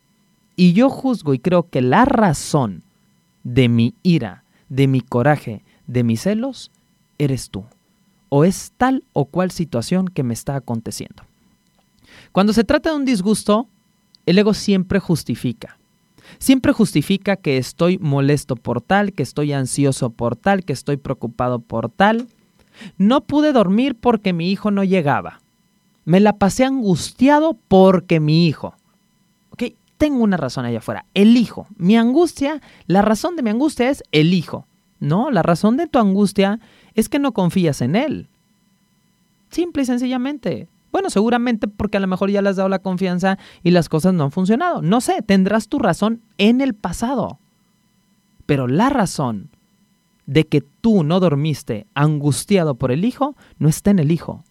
Y 0.55 0.73
yo 0.73 0.89
juzgo 0.89 1.35
y 1.35 1.39
creo 1.39 1.69
que 1.69 1.83
la 1.83 2.03
razón 2.05 2.81
de 3.43 3.69
mi 3.69 3.93
ira, 4.01 4.43
de 4.69 4.87
mi 4.87 5.01
coraje, 5.01 5.63
de 5.85 6.03
mis 6.03 6.21
celos, 6.21 6.71
eres 7.19 7.51
tú. 7.51 7.63
O 8.29 8.43
es 8.43 8.73
tal 8.75 9.03
o 9.13 9.25
cual 9.25 9.51
situación 9.51 10.07
que 10.07 10.23
me 10.23 10.33
está 10.33 10.55
aconteciendo. 10.55 11.25
Cuando 12.31 12.53
se 12.53 12.63
trata 12.63 12.89
de 12.89 12.95
un 12.95 13.05
disgusto, 13.05 13.67
el 14.25 14.39
ego 14.39 14.55
siempre 14.55 14.99
justifica. 14.99 15.77
Siempre 16.39 16.73
justifica 16.73 17.35
que 17.35 17.57
estoy 17.57 17.97
molesto 17.97 18.55
por 18.55 18.81
tal, 18.81 19.13
que 19.13 19.23
estoy 19.23 19.53
ansioso 19.53 20.09
por 20.09 20.35
tal, 20.35 20.63
que 20.63 20.73
estoy 20.73 20.97
preocupado 20.97 21.59
por 21.59 21.89
tal. 21.89 22.27
No 22.97 23.21
pude 23.21 23.53
dormir 23.53 23.95
porque 23.95 24.33
mi 24.33 24.51
hijo 24.51 24.71
no 24.71 24.83
llegaba. 24.83 25.41
Me 26.05 26.19
la 26.19 26.33
pasé 26.37 26.65
angustiado 26.65 27.57
porque 27.67 28.19
mi 28.19 28.47
hijo. 28.47 28.75
¿Ok? 29.51 29.63
Tengo 29.97 30.23
una 30.23 30.37
razón 30.37 30.65
allá 30.65 30.79
afuera. 30.79 31.05
El 31.13 31.37
hijo. 31.37 31.67
Mi 31.77 31.95
angustia, 31.95 32.61
la 32.87 33.01
razón 33.01 33.35
de 33.35 33.43
mi 33.43 33.49
angustia 33.49 33.89
es 33.89 34.03
el 34.11 34.33
hijo. 34.33 34.65
No, 34.99 35.31
la 35.31 35.43
razón 35.43 35.77
de 35.77 35.87
tu 35.87 35.99
angustia 35.99 36.59
es 36.95 37.09
que 37.09 37.19
no 37.19 37.33
confías 37.33 37.81
en 37.81 37.95
él. 37.95 38.27
Simple 39.49 39.83
y 39.83 39.85
sencillamente. 39.85 40.67
Bueno, 40.91 41.09
seguramente 41.09 41.67
porque 41.67 41.97
a 41.97 41.99
lo 41.99 42.07
mejor 42.07 42.29
ya 42.29 42.41
le 42.41 42.49
has 42.49 42.55
dado 42.57 42.69
la 42.69 42.79
confianza 42.79 43.37
y 43.63 43.71
las 43.71 43.89
cosas 43.89 44.13
no 44.13 44.25
han 44.25 44.31
funcionado. 44.31 44.81
No 44.81 45.01
sé, 45.01 45.21
tendrás 45.21 45.67
tu 45.67 45.79
razón 45.79 46.21
en 46.37 46.61
el 46.61 46.73
pasado. 46.73 47.39
Pero 48.45 48.67
la 48.67 48.89
razón 48.89 49.49
de 50.25 50.45
que 50.45 50.61
tú 50.61 51.03
no 51.03 51.19
dormiste 51.19 51.87
angustiado 51.93 52.75
por 52.75 52.91
el 52.91 53.05
hijo 53.05 53.35
no 53.59 53.69
está 53.69 53.91
en 53.91 53.99
el 53.99 54.11
hijo. 54.11 54.43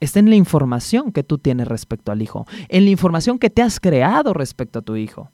Está 0.00 0.18
en 0.18 0.28
la 0.28 0.36
información 0.36 1.12
que 1.12 1.22
tú 1.22 1.38
tienes 1.38 1.68
respecto 1.68 2.12
al 2.12 2.20
hijo, 2.20 2.46
en 2.68 2.84
la 2.84 2.90
información 2.90 3.38
que 3.38 3.50
te 3.50 3.62
has 3.62 3.80
creado 3.80 4.34
respecto 4.34 4.80
a 4.80 4.82
tu 4.82 4.96
hijo. 4.96 5.30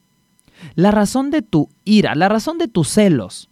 La 0.74 0.90
razón 0.90 1.30
de 1.30 1.42
tu 1.42 1.68
ira, 1.84 2.14
la 2.14 2.28
razón 2.28 2.58
de 2.58 2.68
tus 2.68 2.88
celos, 2.88 3.48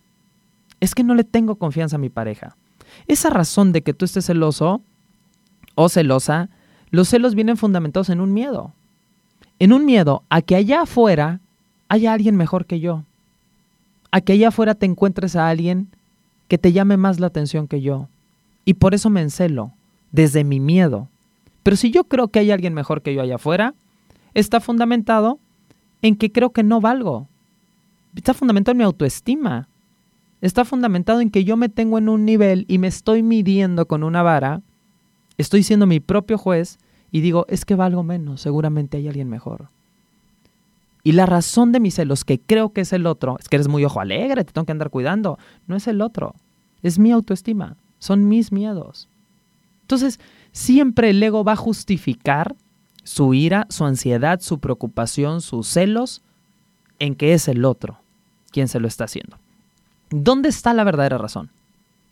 es 0.80 0.94
que 0.94 1.02
no 1.02 1.14
le 1.14 1.24
tengo 1.24 1.56
confianza 1.56 1.96
a 1.96 1.98
mi 1.98 2.08
pareja. 2.10 2.56
Esa 3.06 3.30
razón 3.30 3.72
de 3.72 3.82
que 3.82 3.94
tú 3.94 4.04
estés 4.04 4.26
celoso 4.26 4.82
o 5.74 5.88
celosa 5.88 6.50
los 6.90 7.08
celos 7.08 7.34
vienen 7.34 7.56
fundamentados 7.56 8.08
en 8.10 8.20
un 8.20 8.32
miedo. 8.32 8.72
En 9.58 9.72
un 9.72 9.84
miedo 9.84 10.22
a 10.28 10.42
que 10.42 10.56
allá 10.56 10.82
afuera 10.82 11.40
haya 11.88 12.12
alguien 12.12 12.36
mejor 12.36 12.66
que 12.66 12.80
yo. 12.80 13.04
A 14.10 14.20
que 14.20 14.34
allá 14.34 14.48
afuera 14.48 14.74
te 14.74 14.86
encuentres 14.86 15.36
a 15.36 15.48
alguien 15.48 15.88
que 16.48 16.58
te 16.58 16.72
llame 16.72 16.96
más 16.96 17.20
la 17.20 17.26
atención 17.26 17.68
que 17.68 17.80
yo. 17.80 18.08
Y 18.64 18.74
por 18.74 18.94
eso 18.94 19.10
me 19.10 19.20
encelo, 19.20 19.72
desde 20.12 20.44
mi 20.44 20.60
miedo. 20.60 21.08
Pero 21.62 21.76
si 21.76 21.90
yo 21.90 22.04
creo 22.04 22.28
que 22.28 22.38
hay 22.38 22.50
alguien 22.50 22.74
mejor 22.74 23.02
que 23.02 23.14
yo 23.14 23.20
allá 23.20 23.36
afuera, 23.36 23.74
está 24.34 24.60
fundamentado 24.60 25.38
en 26.02 26.16
que 26.16 26.32
creo 26.32 26.50
que 26.50 26.62
no 26.62 26.80
valgo. 26.80 27.28
Está 28.14 28.34
fundamentado 28.34 28.72
en 28.72 28.78
mi 28.78 28.84
autoestima. 28.84 29.68
Está 30.40 30.64
fundamentado 30.64 31.20
en 31.20 31.30
que 31.30 31.44
yo 31.44 31.56
me 31.56 31.68
tengo 31.68 31.98
en 31.98 32.08
un 32.08 32.24
nivel 32.24 32.64
y 32.68 32.78
me 32.78 32.86
estoy 32.86 33.22
midiendo 33.22 33.86
con 33.86 34.02
una 34.02 34.22
vara 34.22 34.62
Estoy 35.38 35.62
siendo 35.62 35.86
mi 35.86 36.00
propio 36.00 36.36
juez 36.36 36.78
y 37.10 37.20
digo, 37.20 37.46
es 37.48 37.64
que 37.64 37.74
valgo 37.74 38.02
menos, 38.02 38.40
seguramente 38.40 38.98
hay 38.98 39.08
alguien 39.08 39.28
mejor. 39.28 39.68
Y 41.04 41.12
la 41.12 41.26
razón 41.26 41.72
de 41.72 41.80
mis 41.80 41.94
celos, 41.94 42.24
que 42.24 42.38
creo 42.38 42.72
que 42.72 42.82
es 42.82 42.92
el 42.92 43.06
otro, 43.06 43.38
es 43.38 43.48
que 43.48 43.56
eres 43.56 43.68
muy 43.68 43.84
ojo 43.84 44.00
alegre, 44.00 44.44
te 44.44 44.52
tengo 44.52 44.66
que 44.66 44.72
andar 44.72 44.90
cuidando. 44.90 45.38
No 45.66 45.76
es 45.76 45.86
el 45.86 46.02
otro, 46.02 46.34
es 46.82 46.98
mi 46.98 47.12
autoestima, 47.12 47.76
son 47.98 48.28
mis 48.28 48.52
miedos. 48.52 49.08
Entonces, 49.82 50.20
siempre 50.52 51.10
el 51.10 51.22
ego 51.22 51.44
va 51.44 51.52
a 51.52 51.56
justificar 51.56 52.56
su 53.04 53.32
ira, 53.32 53.66
su 53.70 53.86
ansiedad, 53.86 54.40
su 54.40 54.58
preocupación, 54.58 55.40
sus 55.40 55.68
celos, 55.68 56.20
en 56.98 57.14
que 57.14 57.32
es 57.32 57.48
el 57.48 57.64
otro 57.64 57.98
quien 58.50 58.68
se 58.68 58.80
lo 58.80 58.88
está 58.88 59.04
haciendo. 59.04 59.38
¿Dónde 60.10 60.48
está 60.48 60.74
la 60.74 60.84
verdadera 60.84 61.16
razón? 61.16 61.50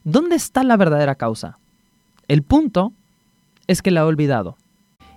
¿Dónde 0.05 0.37
está 0.37 0.63
la 0.63 0.77
verdadera 0.77 1.17
causa? 1.17 1.59
El 2.29 2.43
punto 2.43 2.93
es 3.67 3.83
que 3.83 3.91
la 3.91 4.01
he 4.01 4.05
olvidado. 4.05 4.57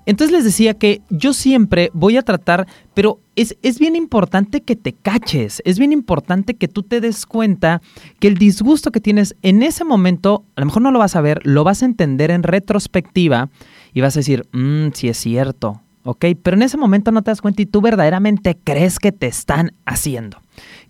Entonces 0.06 0.36
les 0.36 0.44
decía 0.44 0.74
que 0.74 1.01
yo 1.10 1.34
siempre 1.34 1.91
voy 1.94 2.18
a 2.18 2.24
tratar, 2.24 2.65
pero 2.96 3.20
es, 3.36 3.56
es, 3.62 3.77
bien 3.77 3.96
importante 3.96 4.62
que 4.62 4.75
te 4.75 4.94
caches, 4.94 5.62
es 5.65 5.77
bien 5.77 5.94
importante 5.94 6.56
que 6.56 6.68
tú 6.68 6.82
te 6.82 7.00
des 7.00 7.27
cuenta 7.27 7.82
que 8.20 8.27
el 8.27 8.36
disgusto 8.36 8.91
que 8.91 9.01
tienes 9.01 9.36
en 9.44 9.62
ese 9.62 9.84
momento, 9.84 10.46
a 10.56 10.62
lo 10.62 10.65
mejor 10.65 10.82
no 10.82 10.89
lo 10.89 10.98
vas 10.98 11.15
a 11.15 11.22
ver, 11.22 11.46
lo 11.46 11.63
vas 11.63 11.84
a 11.84 11.86
entender 11.86 12.32
en 12.32 12.41
retrospectiva 12.41 13.50
y 13.94 14.01
vas 14.01 14.15
a 14.15 14.22
decir, 14.22 14.48
mmm, 14.51 14.88
sí 14.94 15.10
es 15.10 15.18
cierto, 15.18 15.82
¿ok? 16.03 16.25
Pero 16.41 16.58
en 16.58 16.63
ese 16.63 16.77
momento 16.77 17.12
no 17.12 17.22
te 17.22 17.29
das 17.29 17.41
cuenta 17.41 17.62
y 17.62 17.68
tú 17.68 17.82
verdaderamente 17.82 18.58
crees 18.63 18.98
que 18.98 19.12
te 19.12 19.27
están 19.27 19.74
haciendo, 19.86 20.39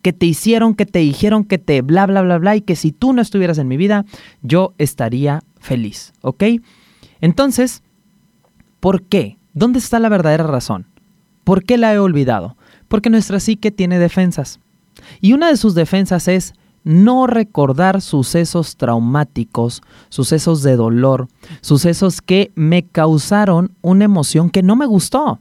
que 0.01 0.13
te 0.13 0.28
hicieron, 0.28 0.75
que 0.75 0.86
te 0.86 1.00
dijeron, 1.00 1.44
que 1.44 1.58
te 1.58 1.82
bla, 1.82 2.06
bla, 2.06 2.22
bla, 2.22 2.38
bla, 2.38 2.56
y 2.56 2.62
que 2.62 2.78
si 2.78 2.94
tú 2.94 3.12
no 3.12 3.22
estuvieras 3.22 3.58
en 3.58 3.68
mi 3.68 3.75
vida, 3.75 4.06
yo 4.44 4.74
estaría 4.78 5.42
feliz, 5.60 6.13
¿ok? 6.22 6.44
Entonces, 7.21 7.83
¿por 8.79 9.03
qué? 9.03 9.38
¿Dónde 9.53 9.79
está 9.79 9.99
la 9.99 10.09
verdadera 10.09 10.45
razón? 10.45 10.85
¿Por 11.43 11.63
qué 11.63 11.77
la 11.77 11.93
he 11.93 11.99
olvidado? 11.99 12.55
Porque 12.88 13.09
nuestra 13.09 13.39
psique 13.39 13.71
tiene 13.71 13.99
defensas. 13.99 14.59
Y 15.21 15.33
una 15.33 15.47
de 15.47 15.57
sus 15.57 15.75
defensas 15.75 16.27
es 16.27 16.53
no 16.83 17.27
recordar 17.27 18.01
sucesos 18.01 18.77
traumáticos, 18.77 19.81
sucesos 20.09 20.63
de 20.63 20.75
dolor, 20.75 21.27
sucesos 21.61 22.21
que 22.21 22.51
me 22.55 22.83
causaron 22.83 23.71
una 23.81 24.05
emoción 24.05 24.49
que 24.49 24.63
no 24.63 24.75
me 24.75 24.85
gustó. 24.85 25.39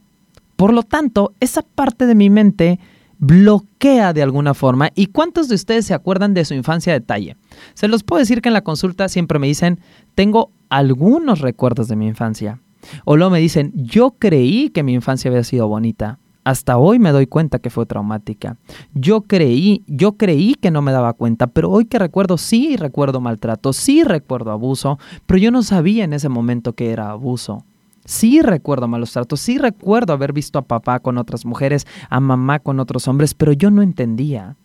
Por 0.55 0.73
lo 0.73 0.83
tanto, 0.83 1.33
esa 1.39 1.61
parte 1.61 2.05
de 2.05 2.15
mi 2.15 2.29
mente 2.29 2.79
bloquea 3.19 4.13
de 4.13 4.23
alguna 4.23 4.53
forma. 4.53 4.89
¿Y 4.95 5.07
cuántos 5.07 5.47
de 5.49 5.55
ustedes 5.55 5.85
se 5.85 5.93
acuerdan 5.93 6.33
de 6.33 6.45
su 6.45 6.53
infancia 6.53 6.93
detalle? 6.93 7.37
Se 7.73 7.87
los 7.87 8.03
puedo 8.03 8.19
decir 8.19 8.41
que 8.41 8.49
en 8.49 8.53
la 8.53 8.63
consulta 8.63 9.09
siempre 9.09 9.39
me 9.39 9.47
dicen, 9.47 9.79
tengo 10.15 10.51
algunos 10.69 11.41
recuerdos 11.41 11.87
de 11.87 11.95
mi 11.95 12.07
infancia. 12.07 12.59
O 13.05 13.17
luego 13.17 13.31
me 13.31 13.39
dicen, 13.39 13.73
yo 13.75 14.11
creí 14.11 14.69
que 14.69 14.83
mi 14.83 14.93
infancia 14.93 15.29
había 15.29 15.43
sido 15.43 15.67
bonita. 15.67 16.19
Hasta 16.43 16.77
hoy 16.77 16.97
me 16.97 17.11
doy 17.11 17.27
cuenta 17.27 17.59
que 17.59 17.69
fue 17.69 17.85
traumática. 17.85 18.57
Yo 18.93 19.21
creí, 19.21 19.83
yo 19.87 20.13
creí 20.13 20.55
que 20.55 20.71
no 20.71 20.81
me 20.81 20.91
daba 20.91 21.13
cuenta, 21.13 21.47
pero 21.47 21.69
hoy 21.69 21.85
que 21.85 21.99
recuerdo, 21.99 22.37
sí 22.37 22.77
recuerdo 22.77 23.19
maltrato, 23.19 23.73
sí 23.73 24.03
recuerdo 24.03 24.51
abuso, 24.51 24.97
pero 25.25 25.37
yo 25.37 25.51
no 25.51 25.61
sabía 25.61 26.05
en 26.05 26.13
ese 26.13 26.29
momento 26.29 26.73
que 26.73 26.91
era 26.91 27.11
abuso. 27.11 27.65
Sí 28.05 28.41
recuerdo 28.41 28.87
malos 28.87 29.11
tratos, 29.11 29.39
sí 29.39 29.59
recuerdo 29.59 30.13
haber 30.13 30.33
visto 30.33 30.57
a 30.57 30.63
papá 30.63 30.99
con 30.99 31.17
otras 31.19 31.45
mujeres, 31.45 31.85
a 32.09 32.19
mamá 32.19 32.59
con 32.59 32.79
otros 32.79 33.07
hombres, 33.07 33.35
pero 33.35 33.53
yo 33.53 33.69
no 33.69 33.83
entendía. 33.83 34.55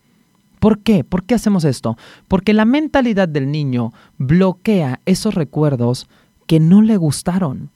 ¿Por 0.65 0.79
qué? 0.79 1.03
¿Por 1.03 1.25
qué 1.25 1.35
hacemos 1.35 1.63
esto? 1.63 1.95
Porque 2.27 2.51
la 2.51 2.65
mentalidad 2.65 3.29
del 3.29 3.51
niño 3.51 3.93
bloquea 4.17 4.99
esos 5.05 5.35
recuerdos 5.35 6.09
que 6.47 6.59
no 6.59 6.81
le 6.81 6.97
gustaron. 6.97 7.69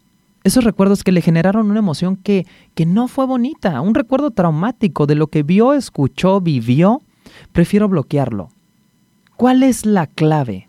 Esos 0.43 0.63
recuerdos 0.63 1.03
que 1.03 1.11
le 1.11 1.21
generaron 1.21 1.69
una 1.69 1.77
emoción 1.77 2.15
que, 2.15 2.47
que 2.73 2.87
no 2.87 3.07
fue 3.07 3.27
bonita, 3.27 3.79
un 3.81 3.93
recuerdo 3.93 4.31
traumático 4.31 5.05
de 5.05 5.13
lo 5.13 5.27
que 5.27 5.43
vio, 5.43 5.73
escuchó, 5.73 6.41
vivió, 6.41 7.03
prefiero 7.51 7.87
bloquearlo. 7.87 8.49
¿Cuál 9.35 9.61
es 9.61 9.85
la 9.85 10.07
clave 10.07 10.67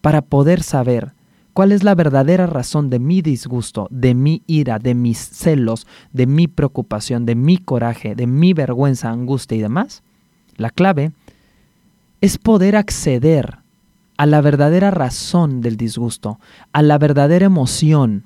para 0.00 0.22
poder 0.22 0.62
saber 0.62 1.12
cuál 1.52 1.72
es 1.72 1.84
la 1.84 1.94
verdadera 1.94 2.46
razón 2.46 2.88
de 2.88 3.00
mi 3.00 3.20
disgusto, 3.20 3.86
de 3.90 4.14
mi 4.14 4.40
ira, 4.46 4.78
de 4.78 4.94
mis 4.94 5.18
celos, 5.18 5.86
de 6.10 6.26
mi 6.26 6.48
preocupación, 6.48 7.26
de 7.26 7.34
mi 7.34 7.58
coraje, 7.58 8.14
de 8.14 8.26
mi 8.26 8.54
vergüenza, 8.54 9.10
angustia 9.10 9.58
y 9.58 9.60
demás? 9.60 10.02
La 10.56 10.70
clave 10.70 11.12
es 12.24 12.38
poder 12.38 12.76
acceder 12.76 13.58
a 14.16 14.26
la 14.26 14.40
verdadera 14.40 14.90
razón 14.90 15.60
del 15.60 15.76
disgusto, 15.76 16.38
a 16.72 16.82
la 16.82 16.98
verdadera 16.98 17.46
emoción. 17.46 18.24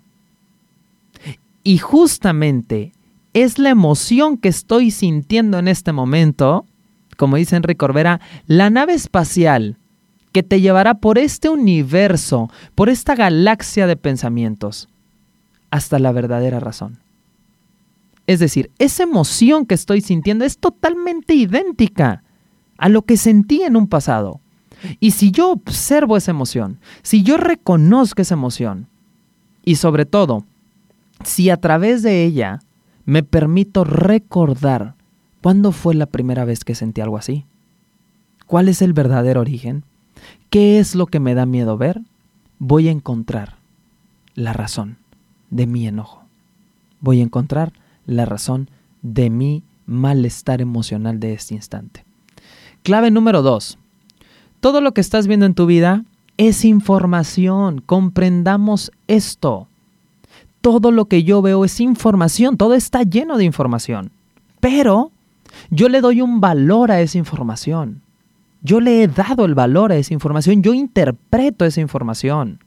Y 1.64 1.78
justamente 1.78 2.93
es 3.33 3.59
la 3.59 3.71
emoción 3.71 4.37
que 4.37 4.49
estoy 4.49 4.90
sintiendo 4.90 5.59
en 5.59 5.69
este 5.69 5.93
momento 5.93 6.64
como 7.19 7.37
dice 7.37 7.57
Enrique 7.57 7.78
Corbera, 7.78 8.21
la 8.47 8.71
nave 8.71 8.95
espacial 8.95 9.76
que 10.31 10.45
te 10.45 10.61
llevará 10.61 10.95
por 10.95 11.19
este 11.19 11.49
universo, 11.49 12.49
por 12.76 12.88
esta 12.88 13.17
galaxia 13.17 13.88
de 13.88 13.97
pensamientos, 13.97 14.88
hasta 15.71 15.99
la 15.99 16.12
verdadera 16.12 16.61
razón. 16.61 16.99
Es 18.28 18.38
decir, 18.38 18.71
esa 18.78 19.02
emoción 19.02 19.67
que 19.67 19.75
estoy 19.75 20.00
sintiendo 20.00 20.45
es 20.45 20.59
totalmente 20.59 21.35
idéntica 21.35 22.23
a 22.78 22.88
lo 22.88 23.02
que 23.02 23.16
sentí 23.16 23.62
en 23.62 23.76
un 23.76 23.87
pasado. 23.87 24.40
Y 25.00 25.11
si 25.11 25.30
yo 25.30 25.50
observo 25.50 26.16
esa 26.16 26.30
emoción, 26.30 26.78
si 27.02 27.23
yo 27.23 27.37
reconozco 27.37 28.23
esa 28.23 28.35
emoción, 28.35 28.87
y 29.64 29.75
sobre 29.76 30.06
todo, 30.06 30.44
si 31.25 31.50
a 31.50 31.58
través 31.58 32.02
de 32.02 32.25
ella 32.25 32.61
me 33.04 33.23
permito 33.23 33.85
recordar 33.85 34.94
cuándo 35.42 35.73
fue 35.73 35.94
la 35.94 36.06
primera 36.06 36.44
vez 36.44 36.64
que 36.64 36.75
sentí 36.75 37.00
algo 37.00 37.18
así, 37.18 37.44
cuál 38.47 38.68
es 38.68 38.80
el 38.80 38.92
verdadero 38.92 39.40
origen, 39.40 39.85
qué 40.49 40.78
es 40.78 40.94
lo 40.94 41.06
que 41.06 41.20
me 41.20 41.35
da 41.35 41.44
miedo 41.44 41.76
ver, 41.76 42.00
voy 42.58 42.88
a 42.88 42.92
encontrar 42.92 43.56
la 44.35 44.52
razón 44.52 44.97
de 45.50 45.66
mi 45.66 45.87
enojo. 45.87 46.23
Voy 47.00 47.20
a 47.20 47.25
encontrar 47.25 47.73
la 48.06 48.25
razón 48.25 48.70
de 49.02 49.30
mi 49.30 49.62
malestar 49.87 50.61
emocional 50.61 51.20
de 51.20 51.35
este 51.35 51.54
instante. 51.54 52.08
Clave 52.88 53.11
número 53.11 53.42
dos. 53.42 53.76
Todo 54.61 54.80
lo 54.80 54.92
que 54.95 55.02
estás 55.02 55.26
viendo 55.26 55.45
en 55.45 55.52
tu 55.52 55.66
vida 55.66 56.04
es 56.38 56.64
información. 56.64 57.83
Comprendamos 57.85 58.92
esto. 59.09 59.68
Todo 60.62 60.90
lo 60.90 61.04
que 61.04 61.23
yo 61.23 61.42
veo 61.42 61.66
es 61.66 61.80
información. 61.80 62.57
Todo 62.57 62.73
está 62.73 63.02
lleno 63.02 63.37
de 63.37 63.45
información. 63.45 64.11
Pero 64.61 65.12
yo 65.68 65.90
le 65.90 66.00
doy 66.00 66.23
un 66.23 66.40
valor 66.40 66.90
a 66.90 67.02
esa 67.02 67.18
información. 67.18 68.00
Yo 68.62 68.80
le 68.80 69.02
he 69.02 69.07
dado 69.07 69.45
el 69.45 69.54
valor 69.54 69.92
a 69.92 69.97
esa 69.97 70.14
información. 70.14 70.62
Yo 70.62 70.73
interpreto 70.73 71.66
esa 71.66 71.83
información. 71.83 72.59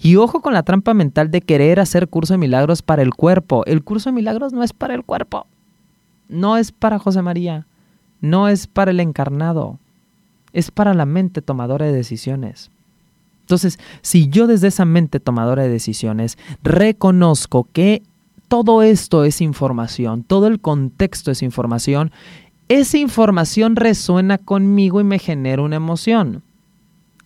Y 0.00 0.16
ojo 0.16 0.40
con 0.40 0.54
la 0.54 0.62
trampa 0.62 0.94
mental 0.94 1.30
de 1.30 1.42
querer 1.42 1.78
hacer 1.78 2.08
curso 2.08 2.32
de 2.32 2.38
milagros 2.38 2.80
para 2.80 3.02
el 3.02 3.12
cuerpo. 3.12 3.66
El 3.66 3.84
curso 3.84 4.08
de 4.08 4.14
milagros 4.14 4.54
no 4.54 4.62
es 4.62 4.72
para 4.72 4.94
el 4.94 5.04
cuerpo. 5.04 5.46
No 6.26 6.56
es 6.56 6.72
para 6.72 6.98
José 6.98 7.20
María. 7.20 7.66
No 8.20 8.48
es 8.48 8.66
para 8.66 8.90
el 8.90 9.00
encarnado. 9.00 9.78
Es 10.52 10.70
para 10.70 10.94
la 10.94 11.06
mente 11.06 11.42
tomadora 11.42 11.86
de 11.86 11.92
decisiones. 11.92 12.70
Entonces, 13.42 13.78
si 14.02 14.28
yo 14.28 14.46
desde 14.46 14.68
esa 14.68 14.84
mente 14.84 15.20
tomadora 15.20 15.62
de 15.62 15.70
decisiones 15.70 16.36
reconozco 16.62 17.66
que 17.72 18.02
todo 18.48 18.82
esto 18.82 19.24
es 19.24 19.40
información, 19.40 20.22
todo 20.22 20.46
el 20.46 20.60
contexto 20.60 21.30
es 21.30 21.42
información, 21.42 22.12
esa 22.68 22.98
información 22.98 23.76
resuena 23.76 24.36
conmigo 24.36 25.00
y 25.00 25.04
me 25.04 25.18
genera 25.18 25.62
una 25.62 25.76
emoción. 25.76 26.42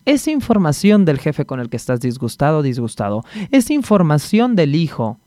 Es 0.05 0.29
información 0.29 1.05
del 1.05 1.19
jefe 1.19 1.45
con 1.45 1.61
el 1.61 1.69
que 1.69 1.77
estás 1.77 2.01
disgustado 2.01 2.63
disgustado. 2.63 3.25
Es 3.51 3.71
información 3.71 4.57
del 4.57 4.75
hijo. 4.75 5.19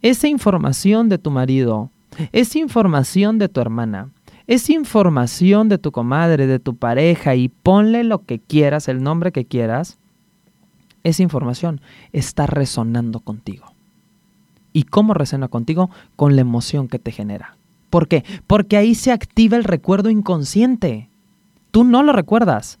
Es 0.00 0.24
información 0.24 1.08
de 1.08 1.18
tu 1.18 1.30
marido. 1.30 1.90
Es 2.32 2.56
información 2.56 3.38
de 3.38 3.48
tu 3.48 3.60
hermana. 3.60 4.10
Es 4.46 4.70
información 4.70 5.68
de 5.68 5.78
tu 5.78 5.92
comadre, 5.92 6.46
de 6.46 6.58
tu 6.58 6.76
pareja 6.76 7.34
y 7.34 7.48
ponle 7.48 8.04
lo 8.04 8.24
que 8.24 8.38
quieras, 8.38 8.88
el 8.88 9.02
nombre 9.02 9.32
que 9.32 9.44
quieras. 9.44 9.98
Esa 11.04 11.22
información 11.22 11.80
está 12.12 12.46
resonando 12.46 13.20
contigo. 13.20 13.72
¿Y 14.72 14.84
cómo 14.84 15.14
resuena 15.14 15.48
contigo? 15.48 15.90
Con 16.16 16.34
la 16.34 16.42
emoción 16.42 16.88
que 16.88 16.98
te 16.98 17.12
genera. 17.12 17.56
¿Por 17.90 18.08
qué? 18.08 18.24
Porque 18.46 18.76
ahí 18.76 18.94
se 18.94 19.12
activa 19.12 19.56
el 19.56 19.64
recuerdo 19.64 20.10
inconsciente. 20.10 21.08
Tú 21.70 21.84
no 21.84 22.02
lo 22.02 22.12
recuerdas, 22.12 22.78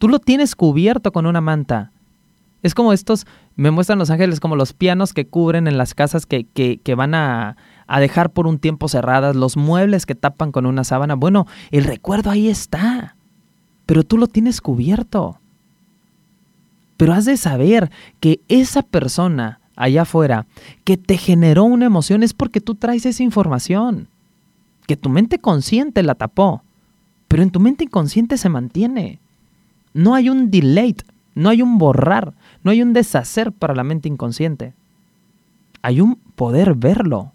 Tú 0.00 0.08
lo 0.08 0.18
tienes 0.18 0.56
cubierto 0.56 1.12
con 1.12 1.26
una 1.26 1.42
manta. 1.42 1.92
Es 2.62 2.74
como 2.74 2.94
estos, 2.94 3.26
me 3.54 3.70
muestran 3.70 3.98
los 3.98 4.08
ángeles 4.08 4.40
como 4.40 4.56
los 4.56 4.72
pianos 4.72 5.12
que 5.12 5.26
cubren 5.26 5.68
en 5.68 5.76
las 5.76 5.92
casas 5.92 6.24
que, 6.24 6.46
que, 6.46 6.94
van 6.94 7.14
a, 7.14 7.58
a 7.90 7.98
dejar 7.98 8.30
por 8.30 8.46
un 8.46 8.60
tiempo 8.60 8.86
cerradas, 8.86 9.34
los 9.34 9.56
muebles 9.56 10.06
que 10.06 10.14
tapan 10.14 10.52
con 10.52 10.64
una 10.64 10.84
sábana. 10.84 11.16
Bueno, 11.16 11.48
el 11.72 11.82
recuerdo 11.82 12.30
ahí 12.30 12.48
está, 12.48 13.16
pero 13.84 14.04
tú 14.04 14.16
lo 14.16 14.28
tienes 14.28 14.60
cubierto. 14.60 15.40
Pero 16.96 17.14
has 17.14 17.24
de 17.24 17.36
saber 17.36 17.90
que 18.20 18.38
esa 18.46 18.82
persona 18.82 19.58
allá 19.74 20.02
afuera 20.02 20.46
que 20.84 20.96
te 20.98 21.16
generó 21.16 21.64
una 21.64 21.86
emoción 21.86 22.22
es 22.22 22.32
porque 22.32 22.60
tú 22.60 22.76
traes 22.76 23.06
esa 23.06 23.24
información, 23.24 24.06
que 24.86 24.96
tu 24.96 25.08
mente 25.08 25.40
consciente 25.40 26.04
la 26.04 26.14
tapó, 26.14 26.62
pero 27.26 27.42
en 27.42 27.50
tu 27.50 27.58
mente 27.58 27.82
inconsciente 27.82 28.36
se 28.36 28.48
mantiene. 28.48 29.18
No 29.94 30.14
hay 30.14 30.28
un 30.28 30.52
delete, 30.52 31.04
no 31.34 31.48
hay 31.48 31.60
un 31.60 31.76
borrar, 31.78 32.34
no 32.62 32.70
hay 32.70 32.82
un 32.82 32.92
deshacer 32.92 33.50
para 33.50 33.74
la 33.74 33.82
mente 33.82 34.08
inconsciente. 34.08 34.74
Hay 35.82 36.00
un 36.00 36.14
poder 36.36 36.74
verlo, 36.74 37.32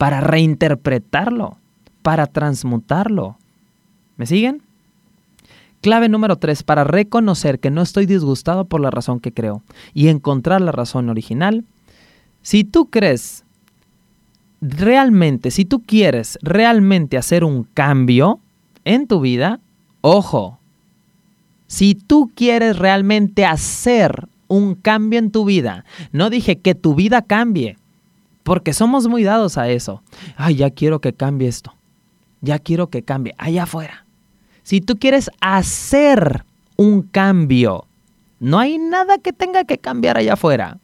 para 0.00 0.22
reinterpretarlo, 0.22 1.58
para 2.00 2.26
transmutarlo. 2.26 3.36
¿Me 4.16 4.24
siguen? 4.24 4.62
Clave 5.82 6.08
número 6.08 6.36
tres, 6.36 6.62
para 6.62 6.84
reconocer 6.84 7.60
que 7.60 7.70
no 7.70 7.82
estoy 7.82 8.06
disgustado 8.06 8.64
por 8.64 8.80
la 8.80 8.90
razón 8.90 9.20
que 9.20 9.34
creo 9.34 9.62
y 9.92 10.08
encontrar 10.08 10.62
la 10.62 10.72
razón 10.72 11.10
original. 11.10 11.64
Si 12.40 12.64
tú 12.64 12.86
crees 12.86 13.44
realmente, 14.62 15.50
si 15.50 15.66
tú 15.66 15.82
quieres 15.82 16.38
realmente 16.40 17.18
hacer 17.18 17.44
un 17.44 17.64
cambio 17.64 18.40
en 18.86 19.06
tu 19.06 19.20
vida, 19.20 19.60
ojo, 20.00 20.58
si 21.66 21.94
tú 21.94 22.30
quieres 22.34 22.78
realmente 22.78 23.44
hacer 23.44 24.28
un 24.48 24.76
cambio 24.76 25.18
en 25.18 25.30
tu 25.30 25.44
vida, 25.44 25.84
no 26.10 26.30
dije 26.30 26.56
que 26.56 26.74
tu 26.74 26.94
vida 26.94 27.20
cambie, 27.20 27.76
porque 28.42 28.72
somos 28.72 29.08
muy 29.08 29.22
dados 29.22 29.58
a 29.58 29.68
eso. 29.68 30.02
Ay, 30.36 30.56
ya 30.56 30.70
quiero 30.70 31.00
que 31.00 31.12
cambie 31.12 31.48
esto. 31.48 31.74
Ya 32.40 32.58
quiero 32.58 32.88
que 32.88 33.02
cambie 33.02 33.34
allá 33.38 33.64
afuera. 33.64 34.06
Si 34.62 34.80
tú 34.80 34.98
quieres 34.98 35.30
hacer 35.40 36.44
un 36.76 37.02
cambio, 37.02 37.86
no 38.38 38.58
hay 38.58 38.78
nada 38.78 39.18
que 39.18 39.32
tenga 39.32 39.64
que 39.64 39.78
cambiar 39.78 40.16
allá 40.16 40.34
afuera. 40.34 40.78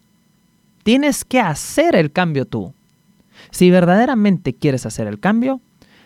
Tienes 0.82 1.24
que 1.24 1.40
hacer 1.40 1.96
el 1.96 2.12
cambio 2.12 2.44
tú. 2.44 2.74
Si 3.50 3.70
verdaderamente 3.70 4.54
quieres 4.54 4.86
hacer 4.86 5.06
el 5.06 5.18
cambio, 5.18 5.60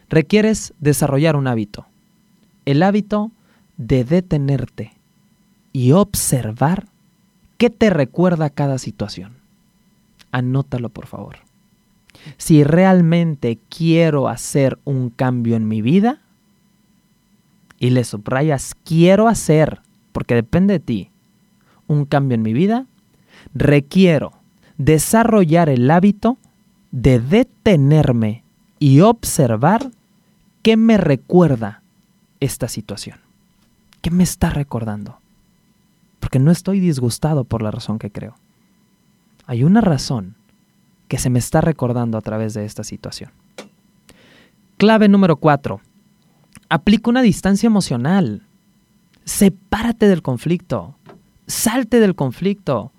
requieres 0.08 0.72
desarrollar 0.78 1.36
un 1.36 1.46
hábito. 1.46 1.86
El 2.64 2.82
hábito 2.82 3.32
de 3.76 4.04
detenerte 4.04 4.92
y 5.72 5.92
observar 5.92 6.86
qué 7.58 7.70
te 7.70 7.90
recuerda 7.90 8.50
cada 8.50 8.78
situación. 8.78 9.39
Anótalo, 10.32 10.88
por 10.88 11.06
favor. 11.06 11.36
Si 12.36 12.64
realmente 12.64 13.58
quiero 13.68 14.28
hacer 14.28 14.78
un 14.84 15.10
cambio 15.10 15.56
en 15.56 15.68
mi 15.68 15.82
vida, 15.82 16.20
y 17.78 17.90
le 17.90 18.04
subrayas 18.04 18.76
quiero 18.84 19.26
hacer, 19.26 19.80
porque 20.12 20.34
depende 20.34 20.74
de 20.74 20.80
ti, 20.80 21.10
un 21.88 22.04
cambio 22.04 22.34
en 22.34 22.42
mi 22.42 22.52
vida, 22.52 22.86
requiero 23.54 24.32
desarrollar 24.76 25.68
el 25.68 25.90
hábito 25.90 26.36
de 26.92 27.20
detenerme 27.20 28.44
y 28.78 29.00
observar 29.00 29.90
qué 30.62 30.76
me 30.76 30.98
recuerda 30.98 31.82
esta 32.40 32.68
situación. 32.68 33.18
¿Qué 34.02 34.10
me 34.10 34.24
está 34.24 34.50
recordando? 34.50 35.18
Porque 36.20 36.38
no 36.38 36.50
estoy 36.50 36.80
disgustado 36.80 37.44
por 37.44 37.62
la 37.62 37.70
razón 37.70 37.98
que 37.98 38.10
creo. 38.10 38.34
Hay 39.50 39.64
una 39.64 39.80
razón 39.80 40.36
que 41.08 41.18
se 41.18 41.28
me 41.28 41.40
está 41.40 41.60
recordando 41.60 42.16
a 42.16 42.20
través 42.20 42.54
de 42.54 42.64
esta 42.64 42.84
situación. 42.84 43.32
Clave 44.76 45.08
número 45.08 45.38
cuatro. 45.38 45.80
Aplica 46.68 47.10
una 47.10 47.20
distancia 47.20 47.66
emocional. 47.66 48.46
Sepárate 49.24 50.06
del 50.06 50.22
conflicto. 50.22 50.94
Salte 51.48 51.98
del 51.98 52.14
conflicto. 52.14 52.92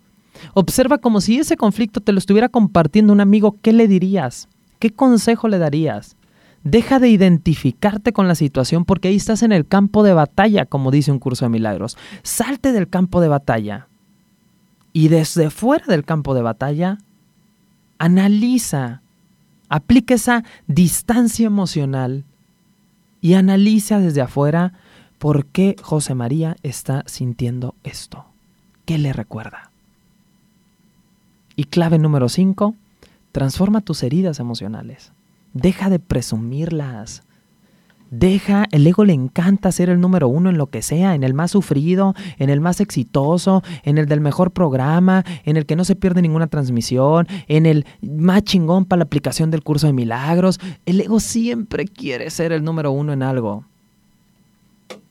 Observa 0.53 0.97
como 0.97 1.21
si 1.21 1.39
ese 1.39 1.55
conflicto 1.55 2.01
te 2.01 2.11
lo 2.11 2.17
estuviera 2.17 2.49
compartiendo 2.49 3.13
un 3.13 3.21
amigo. 3.21 3.55
¿Qué 3.61 3.71
le 3.71 3.87
dirías? 3.87 4.49
¿Qué 4.79 4.91
consejo 4.91 5.47
le 5.47 5.57
darías? 5.57 6.17
Deja 6.65 6.99
de 6.99 7.07
identificarte 7.07 8.11
con 8.11 8.27
la 8.27 8.35
situación 8.35 8.83
porque 8.83 9.07
ahí 9.07 9.15
estás 9.15 9.41
en 9.41 9.53
el 9.53 9.65
campo 9.65 10.03
de 10.03 10.13
batalla, 10.13 10.65
como 10.65 10.91
dice 10.91 11.13
un 11.13 11.19
curso 11.19 11.45
de 11.45 11.49
milagros. 11.49 11.97
Salte 12.23 12.73
del 12.73 12.89
campo 12.89 13.21
de 13.21 13.29
batalla. 13.29 13.87
Y 14.93 15.07
desde 15.07 15.49
fuera 15.49 15.85
del 15.87 16.03
campo 16.03 16.33
de 16.33 16.41
batalla, 16.41 16.97
analiza, 17.97 19.01
aplica 19.69 20.15
esa 20.15 20.43
distancia 20.67 21.47
emocional 21.47 22.25
y 23.21 23.35
analiza 23.35 23.99
desde 23.99 24.21
afuera 24.21 24.73
por 25.19 25.45
qué 25.45 25.75
José 25.81 26.15
María 26.15 26.57
está 26.63 27.03
sintiendo 27.05 27.75
esto. 27.83 28.25
¿Qué 28.85 28.97
le 28.97 29.13
recuerda? 29.13 29.69
Y 31.55 31.65
clave 31.65 31.99
número 31.99 32.27
5, 32.27 32.75
transforma 33.31 33.81
tus 33.81 34.01
heridas 34.03 34.39
emocionales. 34.39 35.11
Deja 35.53 35.89
de 35.89 35.99
presumirlas. 35.99 37.23
Deja, 38.11 38.65
el 38.71 38.85
ego 38.85 39.05
le 39.05 39.13
encanta 39.13 39.71
ser 39.71 39.89
el 39.89 40.01
número 40.01 40.27
uno 40.27 40.49
en 40.49 40.57
lo 40.57 40.67
que 40.67 40.81
sea, 40.81 41.15
en 41.15 41.23
el 41.23 41.33
más 41.33 41.51
sufrido, 41.51 42.13
en 42.39 42.49
el 42.49 42.59
más 42.59 42.81
exitoso, 42.81 43.63
en 43.83 43.97
el 43.97 44.05
del 44.05 44.19
mejor 44.19 44.51
programa, 44.51 45.23
en 45.45 45.55
el 45.55 45.65
que 45.65 45.77
no 45.77 45.85
se 45.85 45.95
pierde 45.95 46.21
ninguna 46.21 46.47
transmisión, 46.47 47.25
en 47.47 47.65
el 47.65 47.85
más 48.01 48.43
chingón 48.43 48.83
para 48.83 48.97
la 48.99 49.03
aplicación 49.05 49.49
del 49.49 49.63
curso 49.63 49.87
de 49.87 49.93
milagros. 49.93 50.59
El 50.85 50.99
ego 50.99 51.21
siempre 51.21 51.85
quiere 51.85 52.29
ser 52.31 52.51
el 52.51 52.65
número 52.65 52.91
uno 52.91 53.13
en 53.13 53.23
algo. 53.23 53.63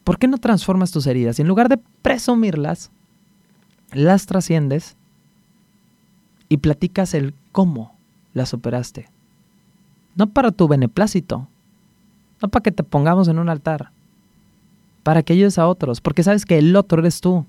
¿Por 0.05 0.19
qué 0.19 0.29
no 0.29 0.37
transformas 0.37 0.91
tus 0.91 1.07
heridas 1.07 1.39
y 1.39 1.43
en 1.43 1.49
lugar 1.49 1.71
de 1.71 1.81
presumirlas, 2.03 2.91
las 3.93 4.27
trasciendes 4.27 4.97
y 6.51 6.59
platicas 6.59 7.15
el 7.15 7.33
cómo 7.51 7.95
las 8.35 8.51
superaste? 8.51 9.09
No 10.17 10.29
para 10.29 10.51
tu 10.51 10.69
beneplácito, 10.69 11.49
no 12.43 12.49
para 12.49 12.63
que 12.63 12.73
te 12.73 12.83
pongamos 12.83 13.29
en 13.29 13.39
un 13.39 13.49
altar, 13.49 13.91
para 15.03 15.23
que 15.23 15.33
ayudes 15.33 15.59
a 15.59 15.67
otros, 15.67 16.01
porque 16.01 16.23
sabes 16.23 16.45
que 16.45 16.59
el 16.59 16.75
otro 16.77 17.01
eres 17.01 17.21
tú 17.21 17.47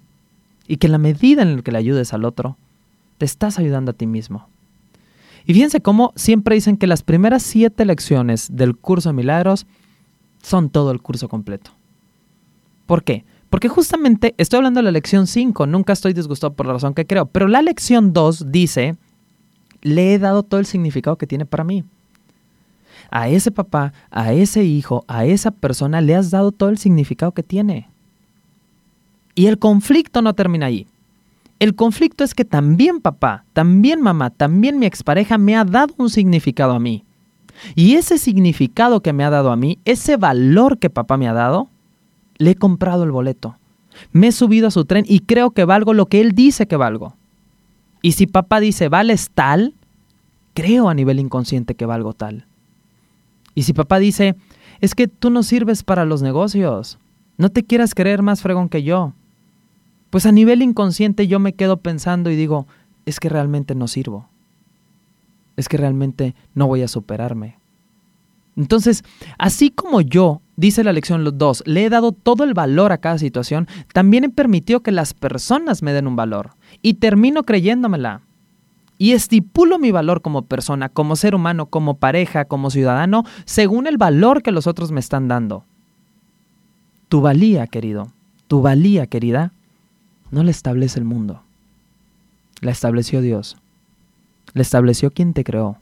y 0.67 0.77
que 0.77 0.87
en 0.87 0.91
la 0.91 0.97
medida 0.97 1.41
en 1.41 1.57
la 1.57 1.61
que 1.61 1.71
le 1.71 1.77
ayudes 1.77 2.13
al 2.13 2.25
otro, 2.25 2.57
te 3.17 3.25
estás 3.25 3.59
ayudando 3.59 3.91
a 3.91 3.93
ti 3.93 4.07
mismo. 4.07 4.47
Y 5.45 5.53
fíjense 5.53 5.81
cómo 5.81 6.13
siempre 6.15 6.55
dicen 6.55 6.77
que 6.77 6.87
las 6.87 7.03
primeras 7.03 7.43
siete 7.43 7.85
lecciones 7.85 8.55
del 8.55 8.77
curso 8.77 9.09
de 9.09 9.13
milagros 9.13 9.65
son 10.41 10.69
todo 10.69 10.91
el 10.91 11.01
curso 11.01 11.27
completo. 11.29 11.71
¿Por 12.85 13.03
qué? 13.03 13.25
Porque 13.49 13.67
justamente 13.67 14.33
estoy 14.37 14.57
hablando 14.57 14.79
de 14.79 14.85
la 14.85 14.91
lección 14.91 15.27
5, 15.27 15.67
nunca 15.67 15.93
estoy 15.93 16.13
disgustado 16.13 16.53
por 16.53 16.67
la 16.67 16.73
razón 16.73 16.93
que 16.93 17.05
creo, 17.05 17.25
pero 17.25 17.47
la 17.47 17.61
lección 17.61 18.13
2 18.13 18.51
dice, 18.51 18.95
le 19.81 20.13
he 20.13 20.19
dado 20.19 20.43
todo 20.43 20.59
el 20.59 20.65
significado 20.65 21.17
que 21.17 21.27
tiene 21.27 21.45
para 21.45 21.63
mí 21.63 21.83
a 23.09 23.29
ese 23.29 23.51
papá, 23.51 23.93
a 24.09 24.33
ese 24.33 24.63
hijo, 24.63 25.03
a 25.07 25.25
esa 25.25 25.51
persona 25.51 26.01
le 26.01 26.15
has 26.15 26.31
dado 26.31 26.51
todo 26.51 26.69
el 26.69 26.77
significado 26.77 27.31
que 27.31 27.43
tiene. 27.43 27.89
Y 29.35 29.47
el 29.47 29.57
conflicto 29.57 30.21
no 30.21 30.33
termina 30.33 30.67
ahí. 30.67 30.87
El 31.59 31.75
conflicto 31.75 32.23
es 32.23 32.33
que 32.33 32.43
también 32.43 33.01
papá, 33.01 33.45
también 33.53 34.01
mamá, 34.01 34.31
también 34.31 34.79
mi 34.79 34.85
expareja 34.85 35.37
me 35.37 35.55
ha 35.55 35.63
dado 35.63 35.93
un 35.97 36.09
significado 36.09 36.73
a 36.73 36.79
mí. 36.79 37.03
Y 37.75 37.95
ese 37.95 38.17
significado 38.17 39.01
que 39.01 39.13
me 39.13 39.23
ha 39.23 39.29
dado 39.29 39.51
a 39.51 39.55
mí, 39.55 39.77
ese 39.85 40.17
valor 40.17 40.79
que 40.79 40.89
papá 40.89 41.17
me 41.17 41.27
ha 41.27 41.33
dado, 41.33 41.69
le 42.37 42.51
he 42.51 42.55
comprado 42.55 43.03
el 43.03 43.11
boleto. 43.11 43.57
Me 44.11 44.27
he 44.27 44.31
subido 44.31 44.67
a 44.67 44.71
su 44.71 44.85
tren 44.85 45.05
y 45.07 45.19
creo 45.19 45.51
que 45.51 45.65
valgo 45.65 45.93
lo 45.93 46.07
que 46.07 46.21
él 46.21 46.31
dice 46.33 46.67
que 46.67 46.77
valgo. 46.77 47.15
Y 48.01 48.13
si 48.13 48.25
papá 48.25 48.59
dice 48.59 48.89
vales 48.89 49.29
tal, 49.31 49.75
creo 50.53 50.89
a 50.89 50.93
nivel 50.93 51.19
inconsciente 51.19 51.75
que 51.75 51.85
valgo 51.85 52.13
tal. 52.13 52.45
Y 53.55 53.63
si 53.63 53.73
papá 53.73 53.99
dice, 53.99 54.35
es 54.79 54.95
que 54.95 55.07
tú 55.07 55.29
no 55.29 55.43
sirves 55.43 55.83
para 55.83 56.05
los 56.05 56.21
negocios, 56.21 56.97
no 57.37 57.49
te 57.49 57.63
quieras 57.63 57.93
creer 57.93 58.21
más 58.21 58.41
fregón 58.41 58.69
que 58.69 58.83
yo, 58.83 59.13
pues 60.09 60.25
a 60.25 60.31
nivel 60.31 60.61
inconsciente 60.61 61.27
yo 61.27 61.39
me 61.39 61.53
quedo 61.53 61.77
pensando 61.77 62.29
y 62.29 62.35
digo, 62.35 62.67
es 63.05 63.19
que 63.19 63.29
realmente 63.29 63.75
no 63.75 63.87
sirvo, 63.87 64.27
es 65.55 65.69
que 65.69 65.77
realmente 65.77 66.35
no 66.53 66.67
voy 66.67 66.81
a 66.81 66.87
superarme. 66.87 67.57
Entonces, 68.57 69.03
así 69.37 69.69
como 69.69 70.01
yo, 70.01 70.41
dice 70.57 70.83
la 70.83 70.93
lección 70.93 71.23
los 71.23 71.37
dos, 71.37 71.63
le 71.65 71.85
he 71.85 71.89
dado 71.89 72.11
todo 72.11 72.43
el 72.43 72.53
valor 72.53 72.91
a 72.91 72.97
cada 72.97 73.17
situación, 73.17 73.67
también 73.93 74.25
he 74.25 74.29
permitido 74.29 74.81
que 74.81 74.91
las 74.91 75.13
personas 75.13 75.81
me 75.81 75.93
den 75.93 76.07
un 76.07 76.17
valor. 76.17 76.51
Y 76.81 76.95
termino 76.95 77.43
creyéndomela 77.43 78.21
y 79.01 79.13
estipulo 79.13 79.79
mi 79.79 79.89
valor 79.89 80.21
como 80.21 80.43
persona, 80.43 80.87
como 80.87 81.15
ser 81.15 81.33
humano, 81.33 81.65
como 81.65 81.97
pareja, 81.97 82.45
como 82.45 82.69
ciudadano, 82.69 83.23
según 83.45 83.87
el 83.87 83.97
valor 83.97 84.43
que 84.43 84.51
los 84.51 84.67
otros 84.67 84.91
me 84.91 84.99
están 84.99 85.27
dando. 85.27 85.63
Tu 87.09 87.19
valía, 87.19 87.65
querido, 87.65 88.11
tu 88.47 88.61
valía, 88.61 89.07
querida, 89.07 89.53
no 90.29 90.43
la 90.43 90.51
establece 90.51 90.99
el 90.99 91.05
mundo. 91.05 91.41
La 92.59 92.69
estableció 92.69 93.21
Dios. 93.21 93.57
La 94.53 94.61
estableció 94.61 95.09
quien 95.09 95.33
te 95.33 95.43
creó. 95.43 95.77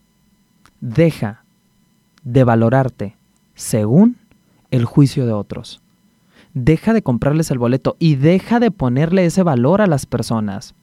Deja 0.79 1.43
de 2.23 2.45
valorarte 2.45 3.17
según 3.53 4.15
el 4.71 4.85
juicio 4.85 5.25
de 5.25 5.33
otros. 5.33 5.81
Deja 6.53 6.93
de 6.93 7.01
comprarles 7.01 7.51
el 7.51 7.59
boleto 7.59 7.97
y 7.99 8.15
deja 8.15 8.61
de 8.61 8.71
ponerle 8.71 9.25
ese 9.25 9.43
valor 9.43 9.81
a 9.81 9.87
las 9.87 10.05
personas. 10.05 10.73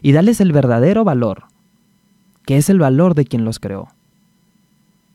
Y 0.00 0.12
dales 0.12 0.40
el 0.40 0.52
verdadero 0.52 1.04
valor 1.04 1.45
que 2.46 2.56
es 2.56 2.70
el 2.70 2.78
valor 2.78 3.14
de 3.14 3.26
quien 3.26 3.44
los 3.44 3.58
creó. 3.58 3.88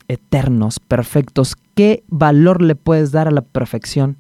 Eternos, 0.08 0.80
perfectos, 0.80 1.56
¿qué 1.74 2.04
valor 2.08 2.62
le 2.62 2.76
puedes 2.76 3.12
dar 3.12 3.28
a 3.28 3.32
la 3.32 3.42
perfección? 3.42 4.18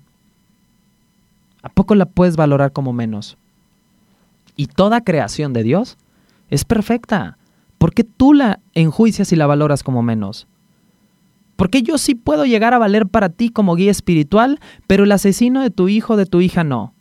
¿A 1.62 1.70
poco 1.70 1.94
la 1.94 2.06
puedes 2.06 2.38
valorar 2.38 2.72
como 2.72 2.94
menos? 2.94 3.38
Y 4.56 4.68
toda 4.68 5.04
creación 5.04 5.54
de 5.54 5.64
Dios 5.64 5.98
es 6.50 6.66
perfecta. 6.66 7.38
¿Por 7.78 7.94
qué 7.94 8.04
tú 8.04 8.34
la 8.34 8.60
enjuicias 8.74 9.32
y 9.32 9.36
la 9.36 9.46
valoras 9.46 9.84
como 9.84 10.02
menos? 10.02 10.48
¿Por 11.58 11.70
qué 11.70 11.84
yo 11.84 11.98
sí 11.98 12.16
puedo 12.16 12.46
llegar 12.46 12.74
a 12.74 12.80
valer 12.80 13.08
para 13.08 13.30
ti 13.30 13.50
como 13.50 13.76
guía 13.76 13.92
espiritual, 13.92 14.60
pero 14.88 15.04
el 15.04 15.12
asesino 15.12 15.62
de 15.62 15.70
tu 15.70 15.90
hijo 15.90 16.14
o 16.14 16.18
de 16.18 16.26
tu 16.26 16.42
hija 16.42 16.64
no? 16.64 16.94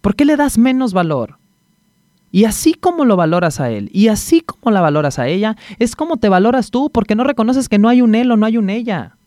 ¿Por 0.00 0.16
qué 0.16 0.24
le 0.24 0.36
das 0.36 0.56
menos 0.56 0.94
valor? 0.94 1.38
Y 2.32 2.46
así 2.46 2.72
como 2.72 3.04
lo 3.04 3.14
valoras 3.14 3.60
a 3.60 3.70
él, 3.70 3.90
y 3.92 4.08
así 4.08 4.40
como 4.40 4.72
la 4.72 4.80
valoras 4.80 5.18
a 5.18 5.28
ella, 5.28 5.56
es 5.78 5.94
como 5.94 6.16
te 6.16 6.30
valoras 6.30 6.70
tú, 6.70 6.88
porque 6.90 7.14
no 7.14 7.24
reconoces 7.24 7.68
que 7.68 7.78
no 7.78 7.90
hay 7.90 8.00
un 8.00 8.14
él 8.14 8.30
o 8.30 8.38
no 8.38 8.46
hay 8.46 8.56
un 8.56 8.70
ella. 8.70 9.18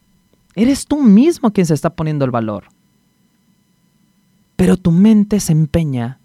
Eres 0.56 0.88
tú 0.88 1.04
mismo 1.04 1.52
quien 1.52 1.68
se 1.68 1.76
está 1.76 1.92
poniendo 1.92 2.26
el 2.26 2.32
valor. 2.32 2.66
Pero 4.56 4.76
tu 4.76 4.90
mente 4.90 5.40
se 5.40 5.52
empeña 5.52 6.18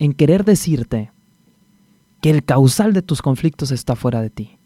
en 0.00 0.14
querer 0.14 0.44
decirte 0.44 1.12
que 2.20 2.30
el 2.30 2.42
causal 2.42 2.92
de 2.92 3.02
tus 3.02 3.22
conflictos 3.22 3.70
está 3.70 3.94
fuera 3.94 4.20
de 4.20 4.30
ti. 4.30 4.56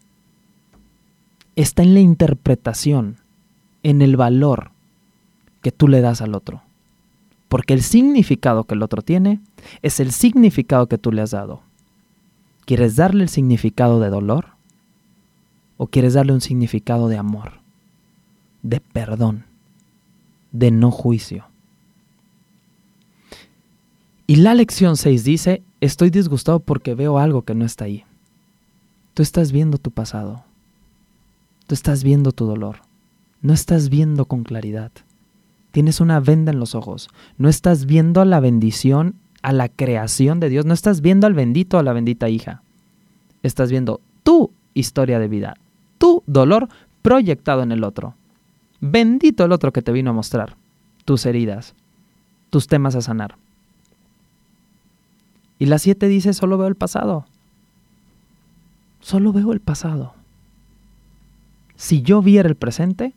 Está 1.56 1.82
en 1.82 1.92
la 1.92 2.00
interpretación, 2.00 3.16
en 3.82 4.00
el 4.00 4.16
valor 4.16 4.70
que 5.60 5.72
tú 5.72 5.88
le 5.88 6.00
das 6.00 6.22
al 6.22 6.34
otro. 6.34 6.62
Porque 7.48 7.74
el 7.74 7.82
significado 7.82 8.64
que 8.64 8.74
el 8.74 8.82
otro 8.82 9.02
tiene 9.02 9.40
es 9.82 10.00
el 10.00 10.12
significado 10.12 10.86
que 10.86 10.98
tú 10.98 11.12
le 11.12 11.22
has 11.22 11.30
dado. 11.30 11.62
¿Quieres 12.64 12.96
darle 12.96 13.22
el 13.22 13.28
significado 13.28 14.00
de 14.00 14.10
dolor? 14.10 14.48
¿O 15.76 15.86
quieres 15.86 16.14
darle 16.14 16.32
un 16.32 16.40
significado 16.40 17.08
de 17.08 17.16
amor, 17.16 17.52
de 18.62 18.80
perdón, 18.80 19.44
de 20.52 20.70
no 20.70 20.90
juicio? 20.90 21.46
Y 24.26 24.36
la 24.36 24.54
lección 24.54 24.96
6 24.96 25.24
dice, 25.24 25.62
estoy 25.80 26.10
disgustado 26.10 26.60
porque 26.60 26.94
veo 26.94 27.18
algo 27.18 27.42
que 27.42 27.54
no 27.54 27.64
está 27.64 27.86
ahí. 27.86 28.04
Tú 29.14 29.22
estás 29.22 29.50
viendo 29.50 29.78
tu 29.78 29.90
pasado. 29.90 30.44
Tú 31.66 31.74
estás 31.74 32.04
viendo 32.04 32.32
tu 32.32 32.44
dolor. 32.44 32.82
No 33.40 33.54
estás 33.54 33.88
viendo 33.88 34.26
con 34.26 34.44
claridad. 34.44 34.92
Tienes 35.70 36.00
una 36.00 36.20
venda 36.20 36.52
en 36.52 36.58
los 36.58 36.74
ojos. 36.74 37.08
No 37.36 37.48
estás 37.48 37.86
viendo 37.86 38.24
la 38.24 38.40
bendición, 38.40 39.14
a 39.42 39.52
la 39.52 39.68
creación 39.68 40.40
de 40.40 40.48
Dios. 40.48 40.64
No 40.64 40.74
estás 40.74 41.00
viendo 41.00 41.26
al 41.26 41.34
bendito 41.34 41.76
o 41.76 41.80
a 41.80 41.82
la 41.82 41.92
bendita 41.92 42.28
hija. 42.28 42.62
Estás 43.42 43.70
viendo 43.70 44.00
tu 44.22 44.50
historia 44.74 45.18
de 45.18 45.28
vida, 45.28 45.56
tu 45.98 46.22
dolor 46.26 46.68
proyectado 47.02 47.62
en 47.62 47.72
el 47.72 47.84
otro. 47.84 48.14
Bendito 48.80 49.44
el 49.44 49.52
otro 49.52 49.72
que 49.72 49.82
te 49.82 49.92
vino 49.92 50.10
a 50.10 50.14
mostrar 50.14 50.56
tus 51.04 51.24
heridas, 51.26 51.74
tus 52.50 52.66
temas 52.66 52.94
a 52.94 53.00
sanar. 53.00 53.36
Y 55.58 55.66
la 55.66 55.78
siete 55.78 56.06
dice, 56.06 56.32
solo 56.34 56.58
veo 56.58 56.68
el 56.68 56.76
pasado. 56.76 57.26
Solo 59.00 59.32
veo 59.32 59.52
el 59.52 59.60
pasado. 59.60 60.14
Si 61.76 62.02
yo 62.02 62.22
viera 62.22 62.48
el 62.48 62.56
presente, 62.56 63.14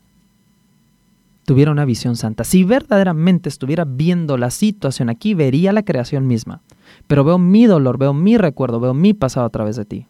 tuviera 1.44 1.70
una 1.70 1.84
visión 1.84 2.16
santa. 2.16 2.44
Si 2.44 2.64
verdaderamente 2.64 3.48
estuviera 3.48 3.84
viendo 3.84 4.36
la 4.36 4.50
situación 4.50 5.08
aquí, 5.08 5.34
vería 5.34 5.72
la 5.72 5.84
creación 5.84 6.26
misma. 6.26 6.62
Pero 7.06 7.24
veo 7.24 7.38
mi 7.38 7.66
dolor, 7.66 7.98
veo 7.98 8.14
mi 8.14 8.36
recuerdo, 8.36 8.80
veo 8.80 8.94
mi 8.94 9.14
pasado 9.14 9.46
a 9.46 9.50
través 9.50 9.76
de 9.76 9.84
ti. 9.84 10.06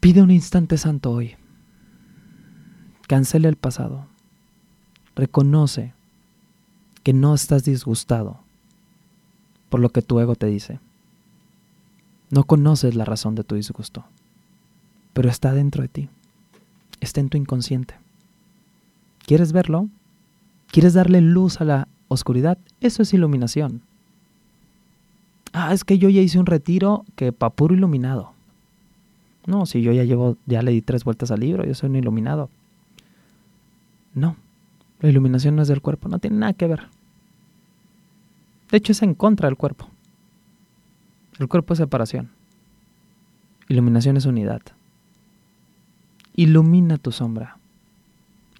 Pide 0.00 0.22
un 0.22 0.30
instante 0.30 0.78
santo 0.78 1.10
hoy. 1.10 1.36
Cancele 3.06 3.48
el 3.48 3.56
pasado. 3.56 4.06
Reconoce 5.16 5.94
que 7.02 7.12
no 7.12 7.34
estás 7.34 7.64
disgustado 7.64 8.40
por 9.68 9.80
lo 9.80 9.90
que 9.90 10.02
tu 10.02 10.20
ego 10.20 10.34
te 10.34 10.46
dice. 10.46 10.80
No 12.30 12.44
conoces 12.44 12.94
la 12.94 13.04
razón 13.04 13.34
de 13.34 13.44
tu 13.44 13.54
disgusto, 13.54 14.04
pero 15.14 15.28
está 15.28 15.52
dentro 15.54 15.82
de 15.82 15.88
ti. 15.88 16.08
Está 17.00 17.20
en 17.20 17.30
tu 17.30 17.38
inconsciente. 17.38 17.94
¿Quieres 19.28 19.52
verlo? 19.52 19.90
¿Quieres 20.72 20.94
darle 20.94 21.20
luz 21.20 21.60
a 21.60 21.64
la 21.64 21.86
oscuridad? 22.08 22.56
Eso 22.80 23.02
es 23.02 23.12
iluminación. 23.12 23.82
Ah, 25.52 25.74
es 25.74 25.84
que 25.84 25.98
yo 25.98 26.08
ya 26.08 26.22
hice 26.22 26.38
un 26.38 26.46
retiro 26.46 27.04
que 27.14 27.30
pa' 27.30 27.50
puro 27.50 27.74
iluminado. 27.74 28.32
No, 29.44 29.66
si 29.66 29.82
yo 29.82 29.92
ya 29.92 30.04
llevo, 30.04 30.38
ya 30.46 30.62
le 30.62 30.70
di 30.70 30.80
tres 30.80 31.04
vueltas 31.04 31.30
al 31.30 31.40
libro, 31.40 31.66
yo 31.66 31.74
soy 31.74 31.90
un 31.90 31.96
iluminado. 31.96 32.48
No, 34.14 34.34
la 35.00 35.10
iluminación 35.10 35.56
no 35.56 35.60
es 35.60 35.68
del 35.68 35.82
cuerpo, 35.82 36.08
no 36.08 36.20
tiene 36.20 36.38
nada 36.38 36.54
que 36.54 36.66
ver. 36.66 36.88
De 38.70 38.78
hecho, 38.78 38.92
es 38.92 39.02
en 39.02 39.12
contra 39.12 39.46
del 39.46 39.58
cuerpo. 39.58 39.90
El 41.38 41.48
cuerpo 41.48 41.74
es 41.74 41.78
separación. 41.80 42.30
Iluminación 43.68 44.16
es 44.16 44.24
unidad. 44.24 44.62
Ilumina 46.34 46.96
tu 46.96 47.12
sombra. 47.12 47.58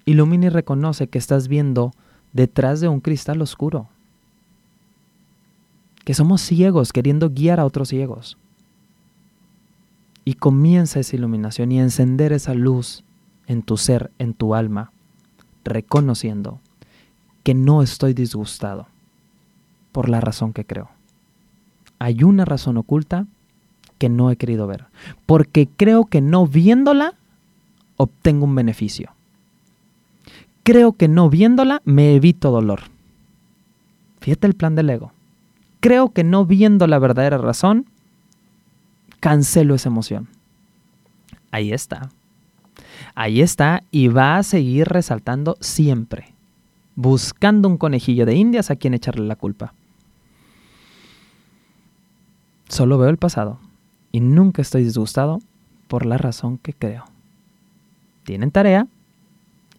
Ilumina 0.09 0.47
y 0.47 0.49
reconoce 0.49 1.07
que 1.07 1.19
estás 1.19 1.47
viendo 1.47 1.93
detrás 2.33 2.81
de 2.81 2.87
un 2.87 2.99
cristal 2.99 3.43
oscuro. 3.43 3.89
Que 6.03 6.15
somos 6.15 6.41
ciegos 6.41 6.91
queriendo 6.91 7.29
guiar 7.29 7.59
a 7.59 7.65
otros 7.65 7.89
ciegos. 7.89 8.35
Y 10.25 10.33
comienza 10.33 10.99
esa 10.99 11.15
iluminación 11.15 11.71
y 11.71 11.79
encender 11.79 12.33
esa 12.33 12.55
luz 12.55 13.03
en 13.45 13.61
tu 13.61 13.77
ser, 13.77 14.09
en 14.17 14.33
tu 14.33 14.55
alma, 14.55 14.91
reconociendo 15.63 16.59
que 17.43 17.53
no 17.53 17.83
estoy 17.83 18.15
disgustado 18.15 18.87
por 19.91 20.09
la 20.09 20.21
razón 20.21 20.53
que 20.53 20.65
creo. 20.65 20.89
Hay 21.99 22.23
una 22.23 22.45
razón 22.45 22.77
oculta 22.77 23.27
que 23.99 24.09
no 24.09 24.31
he 24.31 24.37
querido 24.37 24.65
ver, 24.65 24.85
porque 25.27 25.67
creo 25.67 26.05
que 26.05 26.19
no 26.19 26.47
viéndola 26.47 27.13
obtengo 27.97 28.45
un 28.45 28.55
beneficio. 28.55 29.11
Creo 30.63 30.93
que 30.93 31.07
no 31.07 31.29
viéndola 31.29 31.81
me 31.85 32.15
evito 32.15 32.51
dolor. 32.51 32.81
Fíjate 34.19 34.47
el 34.47 34.55
plan 34.55 34.75
del 34.75 34.89
ego. 34.89 35.11
Creo 35.79 36.09
que 36.09 36.23
no 36.23 36.45
viendo 36.45 36.87
la 36.87 36.99
verdadera 36.99 37.37
razón, 37.37 37.85
cancelo 39.19 39.75
esa 39.75 39.89
emoción. 39.89 40.27
Ahí 41.51 41.71
está. 41.71 42.09
Ahí 43.15 43.41
está 43.41 43.83
y 43.91 44.07
va 44.07 44.37
a 44.37 44.43
seguir 44.43 44.87
resaltando 44.87 45.57
siempre, 45.61 46.33
buscando 46.95 47.67
un 47.67 47.77
conejillo 47.77 48.25
de 48.25 48.35
indias 48.35 48.71
a 48.71 48.75
quien 48.75 48.93
echarle 48.93 49.25
la 49.25 49.35
culpa. 49.35 49.73
Solo 52.67 52.97
veo 52.97 53.09
el 53.09 53.17
pasado 53.17 53.59
y 54.11 54.19
nunca 54.19 54.61
estoy 54.61 54.83
disgustado 54.83 55.39
por 55.87 56.05
la 56.05 56.17
razón 56.17 56.57
que 56.57 56.73
creo. 56.73 57.05
Tienen 58.23 58.51
tarea 58.51 58.87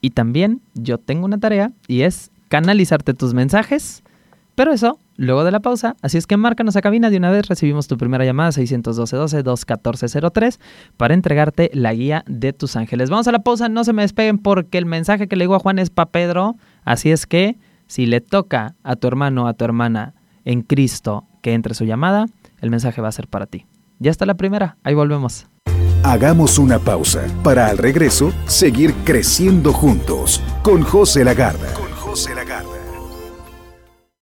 y 0.01 0.11
también 0.11 0.61
yo 0.75 0.99
tengo 0.99 1.25
una 1.25 1.39
tarea 1.39 1.73
y 1.87 2.03
es 2.03 2.33
canalizarte 2.49 3.15
tus 3.15 3.35
mensajes, 3.35 4.03
pero 4.55 4.73
eso 4.73 4.99
luego 5.17 5.43
de 5.45 5.51
la 5.51 5.59
pausa. 5.61 5.97
Así 6.03 6.19
es 6.19 6.27
que 6.27 6.37
márcanos 6.37 6.77
a 6.77 6.83
cabina 6.83 7.11
de 7.11 7.17
una 7.19 7.31
vez. 7.31 7.49
Recibimos 7.49 7.89
tu 7.89 7.99
primera 7.99 8.25
llamada 8.25 8.51
612-12-214-03 8.51 10.59
para 10.97 11.15
entregarte 11.15 11.71
la 11.75 11.93
guía 11.93 12.25
de 12.27 12.53
tus 12.53 12.77
ángeles. 12.77 13.11
Vamos 13.11 13.27
a 13.29 13.33
la 13.33 13.41
pausa, 13.41 13.69
no 13.69 13.85
se 13.85 13.93
me 13.93 14.03
despeguen 14.03 14.39
porque 14.39 14.79
el 14.79 14.87
mensaje 14.87 15.29
que 15.29 15.37
le 15.37 15.45
digo 15.45 15.55
a 15.55 15.61
Juan 15.61 15.79
es 15.79 15.91
para 15.91 16.11
Pedro. 16.11 16.57
Así 16.85 17.11
es 17.11 17.27
que 17.27 17.59
si 17.87 18.07
le 18.07 18.21
toca 18.21 18.75
a 18.83 18.97
tu 18.97 19.07
hermano 19.09 19.45
o 19.45 19.47
a 19.47 19.55
tu 19.55 19.65
hermana 19.65 20.15
en 20.45 20.63
Cristo 20.63 21.25
que 21.43 21.53
entre 21.53 21.75
su 21.75 21.85
llamada, 21.85 22.27
el 22.61 22.71
mensaje 22.71 23.01
va 23.01 23.09
a 23.09 23.13
ser 23.13 23.29
para 23.29 23.47
ti. 23.47 23.67
Ya 23.99 24.11
está 24.11 24.27
la 24.27 24.35
primera, 24.35 24.77
ahí 24.83 24.95
volvemos. 24.95 25.47
Hagamos 26.03 26.59
una 26.59 26.79
pausa 26.79 27.27
para 27.43 27.67
al 27.67 27.77
regreso 27.77 28.33
seguir 28.47 28.95
creciendo 29.05 29.75
juntos 29.75 30.43
con 30.63 30.83
José 30.83 31.25
Lagarda. 31.25 31.75
Con 31.75 31.91
José 31.91 32.35
Lagarda. 32.35 32.80